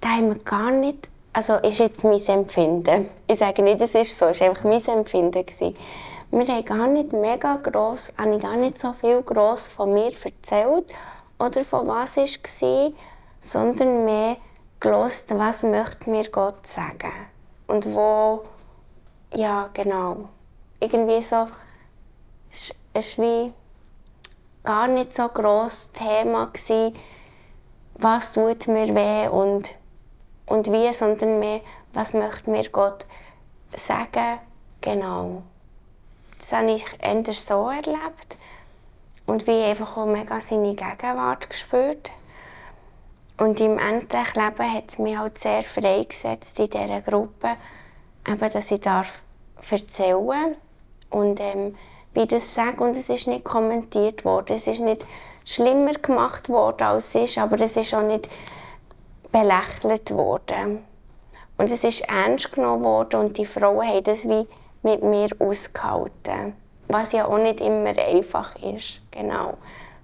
Da 0.00 0.10
haben 0.10 0.28
wir 0.30 0.38
gar 0.42 0.70
nicht, 0.70 1.08
also 1.32 1.54
ist 1.56 1.78
jetzt 1.78 2.04
mein 2.04 2.20
Empfinden. 2.20 3.08
Ich 3.26 3.38
sage 3.38 3.62
nicht, 3.62 3.80
es 3.80 3.94
ist 3.94 4.18
so, 4.18 4.26
es 4.26 4.40
war 4.40 4.48
einfach 4.48 4.64
mein 4.64 4.84
Empfinden. 4.84 5.44
Gewesen. 5.44 5.76
Wir 6.30 6.46
haben 6.46 6.64
gar 6.64 6.86
nicht 6.86 7.12
mega 7.12 7.56
gross, 7.56 8.12
habe 8.16 8.36
ich 8.36 8.42
gar 8.42 8.56
nicht 8.56 8.78
so 8.78 8.92
viel 8.92 9.20
gross 9.22 9.68
von 9.68 9.92
mir 9.92 10.12
erzählt 10.24 10.92
oder 11.38 11.64
von 11.64 11.86
was 11.86 12.16
es 12.16 12.38
war, 12.62 12.92
sondern 13.40 14.04
mehr 14.06 14.36
gelost, 14.82 15.30
was 15.38 15.62
möchte 15.62 16.10
mir 16.10 16.28
Gott 16.28 16.66
sagen 16.66 17.12
und 17.68 17.94
wo, 17.94 18.42
ja 19.32 19.70
genau, 19.72 20.28
irgendwie 20.80 21.22
so, 21.22 21.46
es 22.50 23.16
war 23.16 23.24
wie 23.24 23.52
gar 24.64 24.88
nicht 24.88 25.14
so 25.14 25.28
groß 25.28 25.92
Thema 25.92 26.46
gewesen, 26.46 26.96
was 27.94 28.32
tut 28.32 28.66
mir 28.66 28.92
weh 28.92 29.28
und, 29.28 29.70
und 30.46 30.72
wie, 30.72 30.92
sondern 30.92 31.38
mehr, 31.38 31.60
was 31.92 32.12
möchte 32.12 32.50
mir 32.50 32.68
Gott 32.68 33.06
sagen, 33.76 34.40
genau. 34.80 35.42
Das 36.40 36.52
habe 36.52 36.72
ich 36.72 36.84
eher 36.98 37.32
so 37.32 37.68
erlebt 37.68 38.36
und 39.26 39.46
wie 39.46 39.62
einfach 39.62 39.96
auch 39.96 40.06
mega 40.06 40.40
seine 40.40 40.74
Gegenwart 40.74 41.48
gespürt. 41.48 42.10
Und 43.42 43.58
im 43.58 43.76
endlichen 43.76 44.40
Leben 44.40 44.72
hat 44.72 44.84
es 44.86 45.00
mich 45.00 45.18
halt 45.18 45.36
sehr 45.36 45.64
freigesetzt 45.64 46.60
in 46.60 46.70
dieser 46.70 47.00
Gruppe, 47.00 47.56
eben, 48.24 48.50
dass 48.52 48.70
ich 48.70 48.80
darf 48.80 49.20
erzählen 49.68 50.56
und 51.10 51.40
ähm, 51.40 51.74
wie 52.14 52.24
das 52.24 52.54
sage. 52.54 52.84
Und 52.84 52.96
es 52.96 53.08
ist 53.08 53.26
nicht 53.26 53.42
kommentiert 53.42 54.24
worden. 54.24 54.54
Es 54.54 54.68
ist 54.68 54.78
nicht 54.78 55.04
schlimmer 55.44 55.94
gemacht 55.94 56.50
worden, 56.50 56.84
als 56.84 57.16
es 57.16 57.30
ist, 57.30 57.38
aber 57.38 57.60
es 57.60 57.76
ist 57.76 57.92
auch 57.94 58.02
nicht 58.02 58.28
belächelt 59.32 60.12
worden. 60.14 60.84
Und 61.58 61.68
es 61.68 61.82
ist 61.82 62.02
ernst 62.02 62.52
genommen 62.52 62.84
worden 62.84 63.22
und 63.22 63.38
die 63.38 63.46
Frauen 63.46 63.88
haben 63.88 64.04
das 64.04 64.22
wie 64.28 64.46
mit 64.84 65.02
mir 65.02 65.30
ausgehalten. 65.40 66.54
Was 66.86 67.10
ja 67.10 67.26
auch 67.26 67.38
nicht 67.38 67.60
immer 67.60 67.98
einfach 67.98 68.54
ist. 68.62 69.00
Genau. 69.10 69.54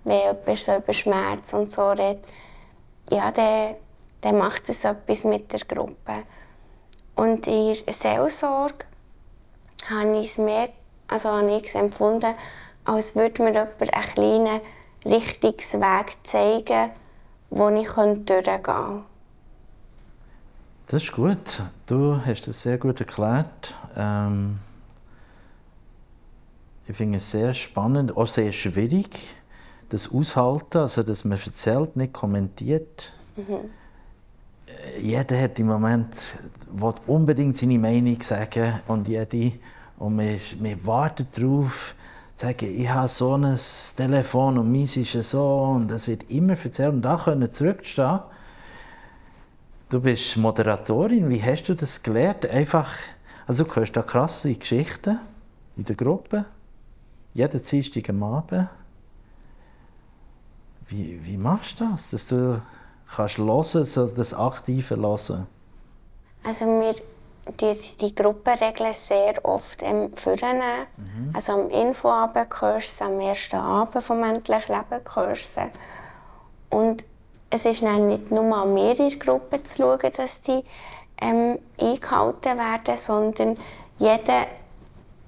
Wenn 0.03 0.23
jemand 0.23 0.59
so 0.59 0.75
über 0.75 0.93
Schmerz 0.93 1.53
und 1.53 1.71
so 1.71 1.91
redet 1.91 2.25
ja, 3.11 3.31
dann, 3.31 3.75
dann 4.21 4.39
macht 4.39 4.69
es 4.69 4.85
etwas 4.85 5.25
mit 5.25 5.53
der 5.53 5.61
Gruppe. 5.61 6.25
Und 7.15 7.47
in 7.47 7.77
der 7.85 7.93
Seelsorge 7.93 8.85
habe 9.91 10.19
ich 10.19 10.31
es 10.31 10.39
mehr, 10.39 10.69
also 11.09 11.31
habe 11.31 11.57
ich 11.57 11.67
es 11.69 11.75
empfunden, 11.75 12.35
als 12.85 13.17
würde 13.17 13.43
mir 13.43 13.53
jemand 13.53 13.95
einen 13.95 14.15
kleinen 14.15 14.61
Richtungsweg 15.05 16.17
zeigen, 16.23 16.91
wo 17.51 17.69
ich 17.71 17.89
durchgehen 17.89 18.25
könnte. 18.25 19.05
Das 20.87 21.03
ist 21.03 21.13
gut. 21.13 21.63
Du 21.87 22.21
hast 22.25 22.49
das 22.49 22.63
sehr 22.63 22.79
gut 22.79 23.01
erklärt. 23.01 23.75
Ähm, 23.95 24.59
ich 26.87 26.97
finde 26.97 27.19
es 27.19 27.31
sehr 27.31 27.53
spannend, 27.53 28.17
auch 28.17 28.27
sehr 28.27 28.53
schwierig 28.53 29.11
das 29.89 30.13
aushalten, 30.13 30.79
also 30.79 31.03
dass 31.03 31.25
man 31.25 31.39
erzählt, 31.39 31.97
nicht 31.97 32.13
kommentiert. 32.13 33.13
Mhm. 33.37 33.71
Jeder 35.01 35.41
hat 35.41 35.59
im 35.59 35.69
Moment 35.69 36.15
will 36.71 36.95
unbedingt 37.07 37.57
seine 37.57 37.79
Meinung 37.79 38.21
sagen 38.21 38.81
und 38.87 39.09
jede 39.09 39.53
und 39.99 40.19
wir, 40.19 40.39
wir 40.61 40.87
warten 40.87 41.27
darauf, 41.35 41.95
zu 42.35 42.47
sagen, 42.47 42.81
ich 42.81 42.89
habe 42.89 43.09
so 43.09 43.37
ein 43.37 43.59
Telefon 43.97 44.59
und 44.59 44.71
meins 44.71 44.97
ist 44.97 45.13
so 45.31 45.73
und 45.77 45.89
das 45.89 46.07
wird 46.07 46.31
immer 46.31 46.53
erzählt 46.53 46.93
und 46.93 47.03
da 47.03 47.17
können 47.17 47.51
zurückstehen. 47.51 48.21
Du 49.91 50.01
bist 50.01 50.37
Moderatorin, 50.37 51.29
wie 51.31 51.43
hast 51.43 51.65
du 51.65 51.75
das 51.75 52.03
gelernt? 52.03 52.47
Einfach, 52.47 52.93
also 53.47 53.65
du 53.65 53.75
hörst 53.75 53.97
da 53.97 54.03
krasse 54.03 54.55
Geschichten 54.55 55.19
in 55.77 55.85
der 55.85 55.97
Gruppe, 55.97 56.45
jeden 57.35 57.63
Dienstag 57.63 58.11
am 58.11 58.23
Abend 58.23 58.69
wie, 60.89 61.25
wie 61.25 61.37
machst 61.37 61.81
du 61.81 61.91
das, 61.91 62.11
dass 62.11 62.29
du 62.29 62.61
kannst 63.15 63.39
hören, 63.39 63.65
so 63.65 64.07
das 64.07 64.35
aktive 64.35 64.97
Hören? 64.97 65.47
Also 66.45 66.67
wir 66.67 66.95
die, 67.61 67.77
die 68.01 68.15
Gruppenregeln 68.15 68.93
sehr 68.93 69.43
oft 69.45 69.83
ähm. 69.83 70.87
Mhm. 70.97 71.31
Also 71.33 71.53
am 71.53 71.71
Infoabend 71.71 72.61
hörst 72.61 73.01
am 73.01 73.21
ersten 73.21 73.57
Abend 73.57 74.05
vom 74.05 74.23
«Endlich 74.23 74.69
Leben» 74.69 75.01
hörst 75.15 75.59
Und 76.71 77.05
es 77.51 77.65
ist 77.65 77.83
dann 77.83 78.09
nicht 78.09 78.31
nur 78.31 78.55
an 78.55 78.75
mir 78.75 78.99
in 78.99 79.09
der 79.09 79.19
Gruppe 79.19 79.63
zu 79.63 79.83
schauen, 79.83 80.13
dass 80.15 80.43
die 80.43 80.63
ähm, 81.21 81.59
eingehalten 81.81 82.59
werden, 82.59 82.97
sondern 82.97 83.57
jeder 83.99 84.47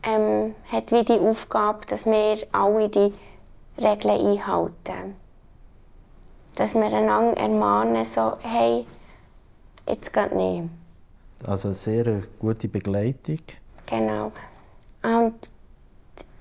ähm, 0.02 0.54
hat 0.70 0.92
wie 0.92 1.04
die 1.04 1.18
Aufgabe, 1.18 1.86
dass 1.86 2.04
wir 2.04 2.36
alle 2.52 2.88
die 2.88 3.14
Regeln 3.78 4.26
einhalten 4.26 5.16
dass 6.60 6.74
wir 6.74 6.92
einander 6.92 7.40
ermahnen, 7.40 8.04
so, 8.04 8.34
hey, 8.42 8.84
jetzt 9.88 10.12
geht 10.12 10.34
nicht. 10.34 10.64
Also 11.46 11.68
eine 11.68 11.74
sehr 11.74 12.22
gute 12.38 12.68
Begleitung. 12.68 13.38
Genau. 13.86 14.30
Und 15.02 15.50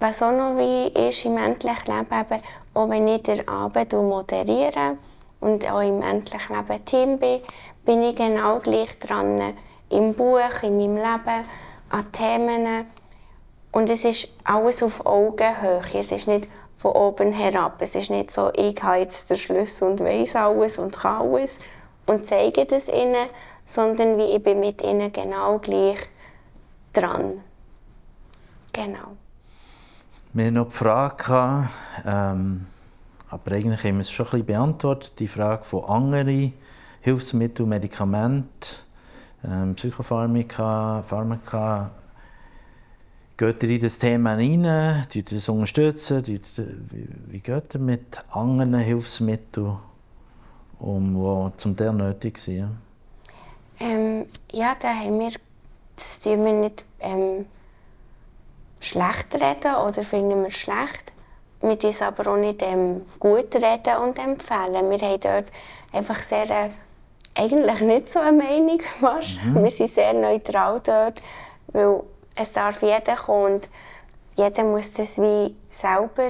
was 0.01 0.21
auch 0.21 0.33
noch 0.33 0.57
wie 0.57 0.89
ist 1.07 1.23
im 1.23 1.37
endlichen 1.37 1.85
Leben, 1.85 2.11
eben, 2.11 2.41
auch 2.73 2.89
wenn 2.89 3.07
ich 3.07 3.23
den 3.23 3.47
Abend 3.47 3.93
moderiere 3.93 4.97
und 5.39 5.71
auch 5.71 5.79
im 5.79 6.01
endlichen 6.01 6.53
Leben 6.57 6.83
Team 6.83 7.17
bin, 7.17 7.39
bin 7.85 8.03
ich 8.03 8.17
genau 8.17 8.59
gleich 8.59 8.99
dran 8.99 9.53
im 9.89 10.13
Buch, 10.13 10.63
in 10.63 10.79
meinem 10.79 10.97
Leben, 10.97 11.45
an 11.91 12.11
Themen. 12.11 12.85
Und 13.71 13.89
es 13.89 14.03
ist 14.03 14.33
alles 14.43 14.83
auf 14.83 15.05
Augenhöhe. 15.05 15.81
Es 15.93 16.11
ist 16.11 16.27
nicht 16.27 16.45
von 16.79 16.91
oben 16.93 17.33
herab. 17.33 17.81
Es 17.81 17.93
ist 17.93 18.09
nicht 18.09 18.31
so, 18.31 18.51
ich 18.55 18.81
habe 18.81 18.99
jetzt 18.99 19.29
den 19.29 19.35
Schlüssel 19.35 19.89
und 19.89 19.99
weiß 19.99 20.37
alles 20.37 20.77
und 20.77 20.97
kann 20.97 21.21
alles 21.21 21.59
und 22.05 22.25
zeige 22.25 22.65
das 22.65 22.87
ihnen, 22.87 23.27
sondern 23.65 24.17
wie 24.17 24.35
ich 24.35 24.41
bin 24.41 24.61
mit 24.61 24.81
ihnen 24.81 25.11
genau 25.11 25.59
gleich 25.59 25.99
dran. 26.93 27.43
Genau. 28.71 29.17
Wir 30.31 30.45
hatten 30.45 30.53
noch 30.53 30.69
die 30.69 30.75
Frage, 30.75 31.69
ähm, 32.05 32.65
aber 33.29 33.51
eigentlich 33.51 33.83
haben 33.83 33.95
wir 33.95 34.01
es 34.01 34.11
schon 34.11 34.27
ein 34.27 34.29
bisschen 34.29 34.45
beantwortet, 34.45 35.19
die 35.19 35.27
Frage 35.27 35.65
von 35.65 35.83
anderen 35.83 36.53
Hilfsmitteln, 37.01 37.67
Medikamenten, 37.67 38.47
ähm, 39.43 39.75
Psychopharmaka, 39.75 41.03
Pharmaka. 41.03 41.91
Geht 43.39 43.63
ihr 43.63 43.69
in 43.69 43.79
das 43.79 43.97
Thema 43.97 44.33
rein? 44.33 44.63
Tut 45.05 45.31
ihr 45.31 45.37
das 45.37 45.47
unterstützen? 45.47 46.27
Wie, 46.27 46.41
wie 47.27 47.39
geht 47.39 47.73
ihr 47.73 47.79
mit 47.79 48.19
anderen 48.31 48.75
Hilfsmitteln 48.79 49.77
um, 50.77 51.51
die 51.53 51.57
zum 51.57 51.77
Teil 51.77 51.93
nötig 51.93 52.37
sind? 52.37 52.77
Ähm, 53.79 54.25
ja, 54.51 54.75
da 54.77 54.89
haben 54.89 55.21
wir, 55.21 55.31
das 55.95 56.19
tun 56.19 56.43
wir 56.43 56.51
nicht 56.51 56.83
ähm, 56.99 57.45
schlecht 58.81 59.33
reden 59.35 59.73
oder 59.87 60.03
finden 60.03 60.43
wir 60.43 60.51
schlecht. 60.51 61.13
Wir 61.61 61.79
tun 61.79 61.91
es 61.91 62.01
aber 62.01 62.33
auch 62.33 62.37
nicht 62.37 62.61
ähm, 62.61 63.03
gut 63.21 63.55
reden 63.55 64.01
und 64.03 64.19
empfehlen. 64.19 64.89
Wir 64.89 64.99
haben 64.99 65.19
dort 65.21 65.45
einfach 65.93 66.21
sehr, 66.23 66.49
äh, 66.49 66.69
eigentlich 67.35 67.79
nicht 67.79 68.09
so 68.09 68.19
eine 68.19 68.35
Meinung 68.35 68.81
fast. 68.99 69.41
Mhm. 69.45 69.63
Wir 69.63 69.71
sind 69.71 69.91
sehr 69.91 70.11
neutral 70.11 70.81
dort, 70.83 71.21
weil 71.67 72.03
es 72.39 72.53
darf 72.53 72.81
jeder 72.81 73.15
kommen 73.17 73.55
und 73.55 73.69
jeder 74.35 74.63
muss 74.63 74.93
das 74.93 75.17
wie 75.17 75.55
selber 75.67 76.29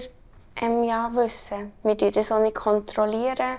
ähm, 0.60 0.84
ja, 0.84 1.12
wissen. 1.13 1.72
Wir 1.84 1.95
kontrollieren 1.95 2.15
das 2.15 2.32
auch 2.32 2.41
nicht 2.41 2.56
kontrollieren. 2.56 3.58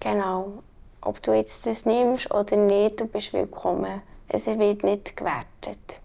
Genau. 0.00 0.62
Ob 1.02 1.22
du 1.22 1.34
jetzt 1.34 1.66
das 1.66 1.84
nimmst 1.84 2.32
oder 2.32 2.56
nicht, 2.56 2.98
du 2.98 3.06
bist 3.06 3.32
willkommen. 3.34 4.00
Es 4.26 4.46
wird 4.46 4.82
nicht 4.82 5.16
gewertet. 5.16 6.00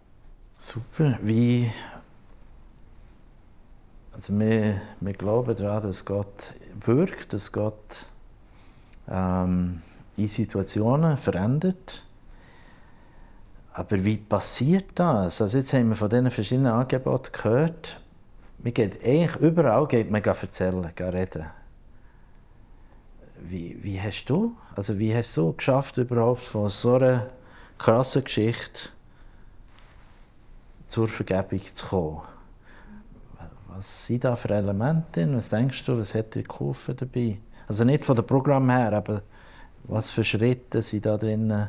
Super. 0.60 1.18
Wie 1.22 1.72
also 4.14 4.38
wir, 4.38 4.82
wir 5.00 5.14
glauben 5.14 5.56
daran, 5.56 5.84
dass 5.84 6.04
Gott 6.04 6.54
wirkt, 6.86 7.32
dass 7.32 7.52
Gott 7.52 8.06
ähm, 9.10 9.82
in 10.18 10.28
Situationen 10.28 11.18
verändert. 11.18 12.04
Aber 13.74 14.04
wie 14.04 14.18
passiert 14.18 14.88
das? 14.96 15.42
Also 15.42 15.58
jetzt 15.58 15.74
haben 15.74 15.90
wir 15.90 15.96
von 15.96 16.10
diesen 16.10 16.32
verschiedenen 16.32 16.74
Angeboten 16.74 17.32
gehört. 17.32 18.02
Man 18.60 18.74
geht 18.74 19.04
eigentlich 19.04 19.36
überall 19.38 19.88
geht 19.88 20.12
man 20.12 20.24
erzählen, 20.24 20.86
reden. 20.86 21.46
Wie, 23.40 23.78
wie 23.82 24.00
hast 24.00 24.26
du, 24.26 24.56
also 24.76 25.00
wie 25.00 25.16
hast 25.16 25.36
du 25.36 25.54
geschafft, 25.54 25.98
überhaupt 25.98 26.42
von 26.42 26.70
so 26.70 26.96
einer 26.96 27.28
krassen 27.80 28.24
Geschichte 28.24 28.90
zur 30.86 31.08
Vergebung 31.08 31.62
zu 31.64 31.88
kommen? 31.88 32.22
Was 33.70 34.06
sind 34.06 34.26
da 34.26 34.36
für 34.36 34.50
Elemente? 34.50 35.28
Was 35.34 35.50
denkst 35.50 35.86
du, 35.86 35.98
was 35.98 36.14
hat 36.14 36.36
dir 36.36 36.44
geholfen 36.44 36.96
dabei? 36.96 37.40
Also 37.68 37.84
nicht 37.84 38.06
von 38.06 38.16
dem 38.16 38.28
Programm 38.28 38.70
her, 38.70 38.94
aber 38.94 39.24
was 39.86 40.12
für 40.12 40.24
Schritte 40.24 40.82
sind 40.82 41.06
da 41.06 41.18
drin 41.18 41.68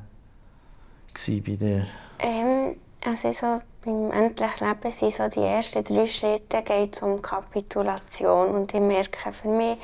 bei 1.40 1.56
dir? 1.56 1.86
Ähm, 2.18 2.76
also 3.04 3.32
so 3.32 3.60
beim 3.84 4.10
Endlich 4.12 4.60
Leben 4.60 4.90
sind 4.90 5.12
so 5.12 5.28
die 5.28 5.40
ersten 5.40 5.82
drei 5.84 6.06
Schritte 6.06 6.62
geht 6.62 7.02
um 7.02 7.20
Kapitulation 7.20 8.54
und 8.54 8.72
ich 8.72 8.80
merke 8.80 9.32
für 9.32 9.48
mich, 9.48 9.78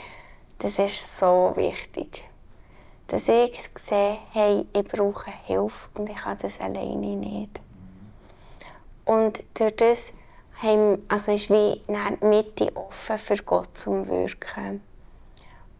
das 0.58 0.78
ist 0.78 1.18
so 1.18 1.52
wichtig. 1.56 2.24
Dass 3.08 3.28
ich 3.28 3.70
sehe, 3.74 4.18
hey, 4.32 4.66
ich 4.72 4.84
brauche 4.84 5.30
Hilfe 5.44 5.88
und 5.94 6.08
ich 6.08 6.16
kann 6.16 6.38
das 6.40 6.60
alleine 6.60 7.16
nicht. 7.16 7.60
Und 9.04 9.42
durch 9.54 9.76
das 9.76 10.12
also 11.08 11.32
ist 11.32 11.50
wie 11.50 11.80
die 11.88 12.26
Mitte 12.26 12.76
offen 12.76 13.18
für 13.18 13.36
Gott 13.36 13.78
zum 13.78 14.06
Wirken. 14.06 14.80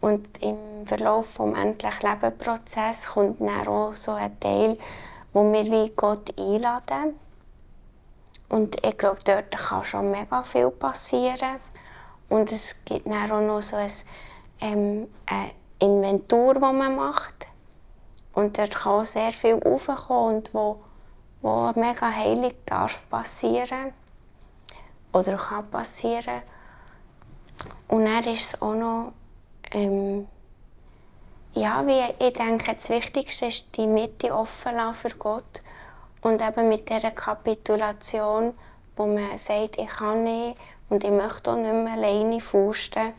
Und 0.01 0.43
im 0.43 0.87
Verlauf 0.87 1.37
des 1.37 1.59
endlich 1.59 2.03
Leben 2.03 2.39
Prozess 2.39 3.07
kommt 3.07 3.41
dann 3.41 3.67
auch 3.67 3.95
so 3.95 4.13
ein 4.13 4.39
Teil, 4.39 4.79
wo 5.33 5.53
wir 5.53 5.65
wie 5.65 5.91
Gott 5.91 6.39
einladen. 6.39 7.19
Und 8.49 8.85
ich 8.85 8.97
glaube, 8.97 9.21
dort 9.25 9.51
kann 9.51 9.85
schon 9.85 10.11
mega 10.11 10.43
viel 10.43 10.71
passieren. 10.71 11.61
Und 12.29 12.53
es 12.53 12.75
gibt 12.85 13.07
dann 13.07 13.31
auch 13.31 13.41
noch 13.41 13.63
so 13.63 13.77
ein, 13.77 13.91
ähm, 14.61 15.09
eine 15.27 15.51
Inventur, 15.79 16.55
die 16.55 16.61
man 16.61 16.97
macht. 16.97 17.47
Und 18.33 18.59
dort 18.59 18.75
kann 18.75 18.93
auch 18.93 19.05
sehr 19.05 19.33
viel 19.33 19.55
raufkommen 19.55 20.37
und 20.37 20.55
wo, 20.55 20.81
wo 21.43 21.73
mega 21.75 22.11
heilig 22.11 22.55
darf 22.67 23.09
passieren 23.09 23.93
oder 25.13 25.37
kann 25.37 25.69
passieren. 25.71 26.43
Und 27.89 28.05
dann 28.05 28.25
ist 28.25 28.55
es 28.55 28.63
auch 28.63 28.75
noch, 28.75 29.13
ähm, 29.73 30.29
ja, 31.55 31.87
wie 31.87 32.25
ich 32.25 32.33
denke, 32.33 32.75
das 32.75 32.91
Wichtigste 32.91 33.47
ist 33.47 33.77
die 33.77 33.87
Mitte 33.87 34.35
offen 34.35 34.95
für 34.95 35.11
Gott 35.19 35.63
und 36.23 36.43
eben 36.43 36.69
mit 36.69 36.89
dieser 36.89 37.11
Kapitulation, 37.11 38.55
wo 38.97 39.07
man 39.07 39.39
sagt, 39.39 39.79
ich 39.79 39.89
kann 39.89 40.25
nicht 40.25 40.57
und 40.89 41.05
ich 41.05 41.11
möchte 41.11 41.51
auch 41.51 41.57
nicht 41.57 41.73
mehr 41.73 41.95
alleine 41.95 42.41
fusten, 42.41 43.13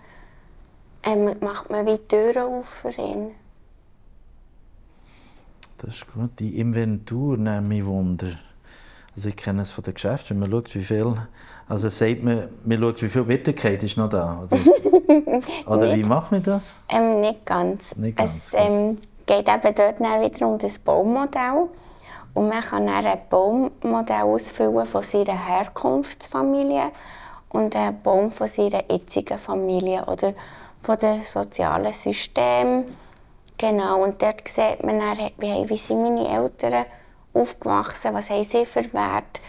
ähm, 1.03 1.35
macht 1.39 1.69
man 1.69 1.85
wie 1.85 1.97
Türen 1.97 2.59
auf 2.59 2.67
für 2.67 2.91
ihn. 2.91 3.31
Das 5.77 5.95
ist 5.95 6.13
gut. 6.13 6.31
Die 6.39 6.59
Inventur 6.59 7.37
nimmt 7.37 7.69
mich 7.69 7.85
Wunder. 7.85 8.37
Also 9.19 9.27
ich 9.27 9.36
kenne 9.36 9.63
es 9.63 9.71
von 9.71 9.84
den 9.84 9.95
Geschäften, 9.95 10.29
wenn 10.29 10.49
man 10.49 10.51
schaut, 10.51 10.73
wie 10.75 10.82
viel, 10.82 11.13
also 11.67 11.89
sagt 11.89 12.23
man, 12.23 12.47
man 12.63 12.79
schaut, 12.79 13.01
wie 13.01 13.10
viel 13.10 13.23
Bitterkeit 13.23 13.84
ist 13.84 13.97
noch 13.97 14.08
da, 14.08 14.45
oder? 14.45 15.41
oder 15.67 15.93
wie 15.93 16.03
macht 16.03 16.32
man 16.32 16.41
das? 16.41 16.79
Ähm, 16.88 17.19
nicht 17.19 17.45
ganz. 17.45 17.97
Nicht 17.97 18.15
ganz 18.15 18.34
es 18.34 18.53
ähm, 18.53 18.97
geht 19.25 19.45
eben 19.45 19.75
dort 19.75 19.99
wieder 19.99 20.47
um 20.47 20.58
das 20.58 20.79
Baummodell 20.79 21.67
und 22.34 22.47
man 22.47 22.62
kann 22.62 22.88
dann 22.88 23.05
ein 23.05 23.19
Baummodell 23.29 24.21
ausfüllen 24.21 24.86
von 24.86 25.03
seiner 25.03 25.47
Herkunftsfamilie 25.47 26.84
und 27.49 27.75
ein 27.75 28.01
Baum 28.01 28.32
von 28.32 28.47
seiner 28.47 28.89
jetzigen 28.89 29.38
Familie 29.38 30.05
oder 30.05 30.34
von 30.82 30.97
dem 30.97 31.23
sozialen 31.23 31.91
System. 31.91 32.86
Genau, 33.58 34.01
und 34.01 34.21
dort 34.21 34.47
sieht 34.47 34.82
man 34.82 34.97
dann, 34.97 35.29
wie, 35.39 35.69
wie 35.69 35.77
sind 35.77 36.03
meine 36.03 36.25
Eltern 36.25 36.86
aufgewachsen, 37.33 38.13
was 38.13 38.29
haben 38.29 38.43
sie 38.43 38.65
für 38.65 38.91
Werte 38.93 39.41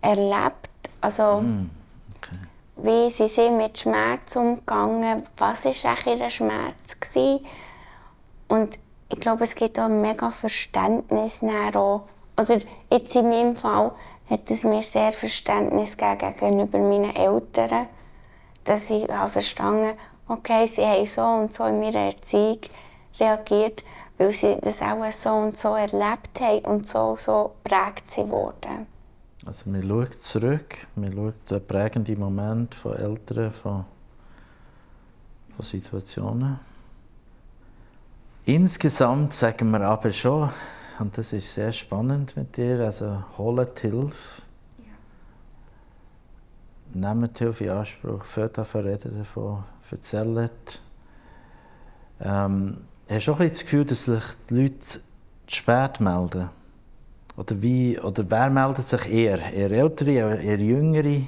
erlebt, 0.00 0.68
also 1.00 1.40
mm, 1.40 1.70
okay. 2.16 2.38
wie 2.76 3.10
sie 3.10 3.28
sind 3.28 3.56
mit 3.56 3.78
Schmerz 3.78 4.36
umgegangen, 4.36 5.26
was 5.36 5.64
war 5.64 6.06
ihr 6.06 6.30
Schmerz 6.30 7.00
gewesen. 7.00 7.44
und 8.48 8.78
ich 9.10 9.20
glaube, 9.20 9.44
es 9.44 9.54
gibt 9.54 9.78
auch 9.78 9.84
ein 9.84 10.00
mega 10.00 10.30
Verständnis 10.30 11.42
auch, 11.74 12.02
oder 12.38 12.58
jetzt 12.90 13.14
in 13.14 13.28
meinem 13.28 13.56
Fall 13.56 13.92
hat 14.28 14.50
es 14.50 14.64
mir 14.64 14.82
sehr 14.82 15.12
Verständnis 15.12 15.96
gegenüber 15.96 16.78
meinen 16.78 17.14
Eltern, 17.14 17.86
dass 18.64 18.90
ich 18.90 19.08
habe 19.08 19.30
verstanden 19.30 19.94
okay, 20.28 20.66
sie 20.66 20.84
haben 20.84 21.06
so 21.06 21.22
und 21.22 21.52
so 21.52 21.64
in 21.64 21.80
meiner 21.80 22.06
Erziehung 22.06 22.60
reagiert 23.18 23.84
weil 24.18 24.32
sie 24.32 24.56
das 24.60 24.80
auch 24.80 25.10
so 25.12 25.30
und 25.30 25.56
so 25.56 25.74
erlebt 25.74 26.40
haben 26.40 26.64
und 26.64 26.88
so 26.88 27.16
so 27.16 27.54
prägt 27.64 28.10
sie 28.10 28.28
wurden. 28.28 28.86
Also 29.46 29.68
man 29.68 29.82
schaut 29.82 30.20
zurück, 30.22 30.86
man 30.94 31.12
schaut 31.12 31.50
den 31.50 31.66
prägenden 31.66 32.18
Moment 32.18 32.74
von 32.74 32.96
Eltern, 32.96 33.52
von, 33.52 33.84
von 35.54 35.64
Situationen. 35.64 36.58
Insgesamt 38.46 39.32
sagen 39.32 39.70
wir 39.70 39.82
aber 39.82 40.12
schon, 40.12 40.50
und 40.98 41.18
das 41.18 41.32
ist 41.32 41.52
sehr 41.52 41.72
spannend 41.72 42.36
mit 42.36 42.56
dir, 42.56 42.80
also 42.80 43.22
holt 43.36 43.80
Hilfe. 43.80 44.42
Ja. 44.78 44.94
Nehmt 47.14 47.38
Hilfe 47.38 47.64
in 47.64 47.70
Anspruch, 47.70 48.24
fällt 48.24 48.56
davon 48.56 48.86
reden 48.86 49.18
davon, 49.18 49.64
erzählt. 49.90 50.80
Ähm, 52.20 52.86
Hast 53.08 53.26
du 53.26 53.32
auch 53.32 53.38
das 53.38 53.60
Gefühl, 53.60 53.84
dass 53.84 54.04
sich 54.04 54.24
die 54.48 54.54
Leute 54.54 54.78
zu 54.80 55.00
spät 55.46 56.00
melden? 56.00 56.48
Oder, 57.36 57.60
wie, 57.60 57.98
oder 57.98 58.30
wer 58.30 58.48
meldet 58.48 58.88
sich 58.88 59.12
eher? 59.12 59.52
Eher 59.52 59.70
Ältere, 59.70 60.40
eher 60.40 60.58
Jüngere? 60.58 61.26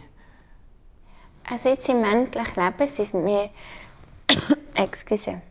Also 1.51 1.69
jetzt 1.69 1.89
im 1.89 2.03
endlichen 2.03 2.55
Leben 2.57 2.89
sind 2.89 3.05
es 3.05 3.13
mehr, 3.13 3.51
excuse, 4.75 5.43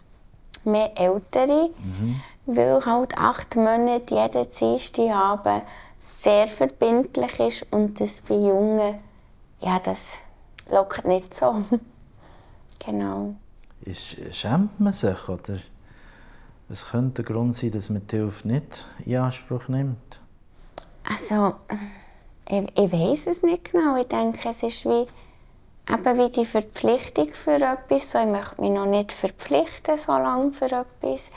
mehr 0.64 0.92
Ältere, 0.98 1.70
mhm. 1.78 2.22
weil 2.46 2.86
halt 2.86 3.18
acht 3.18 3.56
Monate 3.56 4.16
jeden 4.16 4.50
Dienstag 4.50 5.10
haben 5.10 5.62
sehr 5.98 6.48
verbindlich 6.48 7.40
ist 7.40 7.68
und 7.72 8.00
das 8.00 8.22
bei 8.22 8.36
Jungen, 8.36 8.96
ja, 9.60 9.80
das 9.80 10.20
lockt 10.72 11.06
nicht 11.06 11.34
so. 11.34 11.56
genau. 12.86 13.36
Ist, 13.82 14.18
schämt 14.32 14.80
man 14.80 14.94
sich, 14.94 15.30
oder? 15.30 15.60
Was 16.68 16.88
könnte 16.88 17.24
der 17.24 17.34
Grund 17.34 17.56
sein, 17.56 17.72
dass 17.72 17.90
man 17.90 18.08
die 18.08 18.18
Hilfe 18.18 18.48
nicht 18.48 18.88
in 19.06 19.18
Anspruch 19.18 19.68
nimmt? 19.68 20.20
Also, 21.08 21.56
ich, 22.50 22.64
ich 22.76 22.92
weiß 22.92 23.28
es 23.28 23.44
nicht 23.44 23.72
genau. 23.72 23.96
Ich 23.98 24.08
denke, 24.08 24.50
es 24.50 24.64
ist 24.64 24.86
wie, 24.86 25.06
eben 25.92 26.18
wie 26.18 26.32
die 26.32 26.46
Verpflichtung 26.46 27.34
für 27.34 27.56
etwas. 27.56 28.12
So, 28.12 28.20
ich 28.20 28.26
möchte 28.26 28.60
mich 28.62 28.72
noch 28.72 28.88
nicht 28.88 29.12
verpflichten 29.12 29.98
so 29.98 30.14
lange 30.14 30.54
für 30.54 30.66
etwas. 30.66 31.30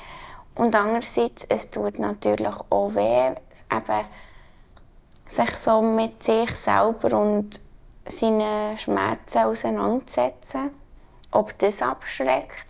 Und 0.55 0.75
andererseits, 0.75 1.45
es 1.45 1.71
tut 1.71 1.99
natürlich 1.99 2.55
auch 2.71 2.95
weh, 2.95 3.35
eben 3.71 4.05
sich 5.27 5.51
so 5.57 5.83
mit 5.83 6.23
sich 6.23 6.57
selber 6.57 7.21
und 7.21 7.61
seinen 8.07 8.79
Schmerzen 8.79 9.39
auseinanderzusetzen. 9.41 10.71
Ob 11.31 11.59
das 11.59 11.83
abschreckt. 11.83 12.68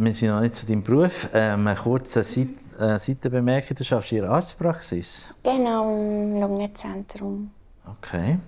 Wir 0.00 0.14
sind 0.14 0.28
noch 0.28 0.40
nicht 0.40 0.54
zu 0.54 0.64
deinem 0.64 0.84
Beruf. 0.84 1.28
Ähm, 1.34 1.66
eine 1.66 1.76
kurze 1.76 2.22
Seite, 2.22 2.50
äh, 2.78 3.00
Seitenbemerkung, 3.00 3.76
du 3.76 3.82
schaffst 3.82 4.12
in 4.12 4.20
der 4.20 4.30
Arztpraxis? 4.30 5.34
Genau, 5.42 5.92
im 5.92 6.40
Lungenzentrum. 6.40 7.50
Okay. 7.84 8.38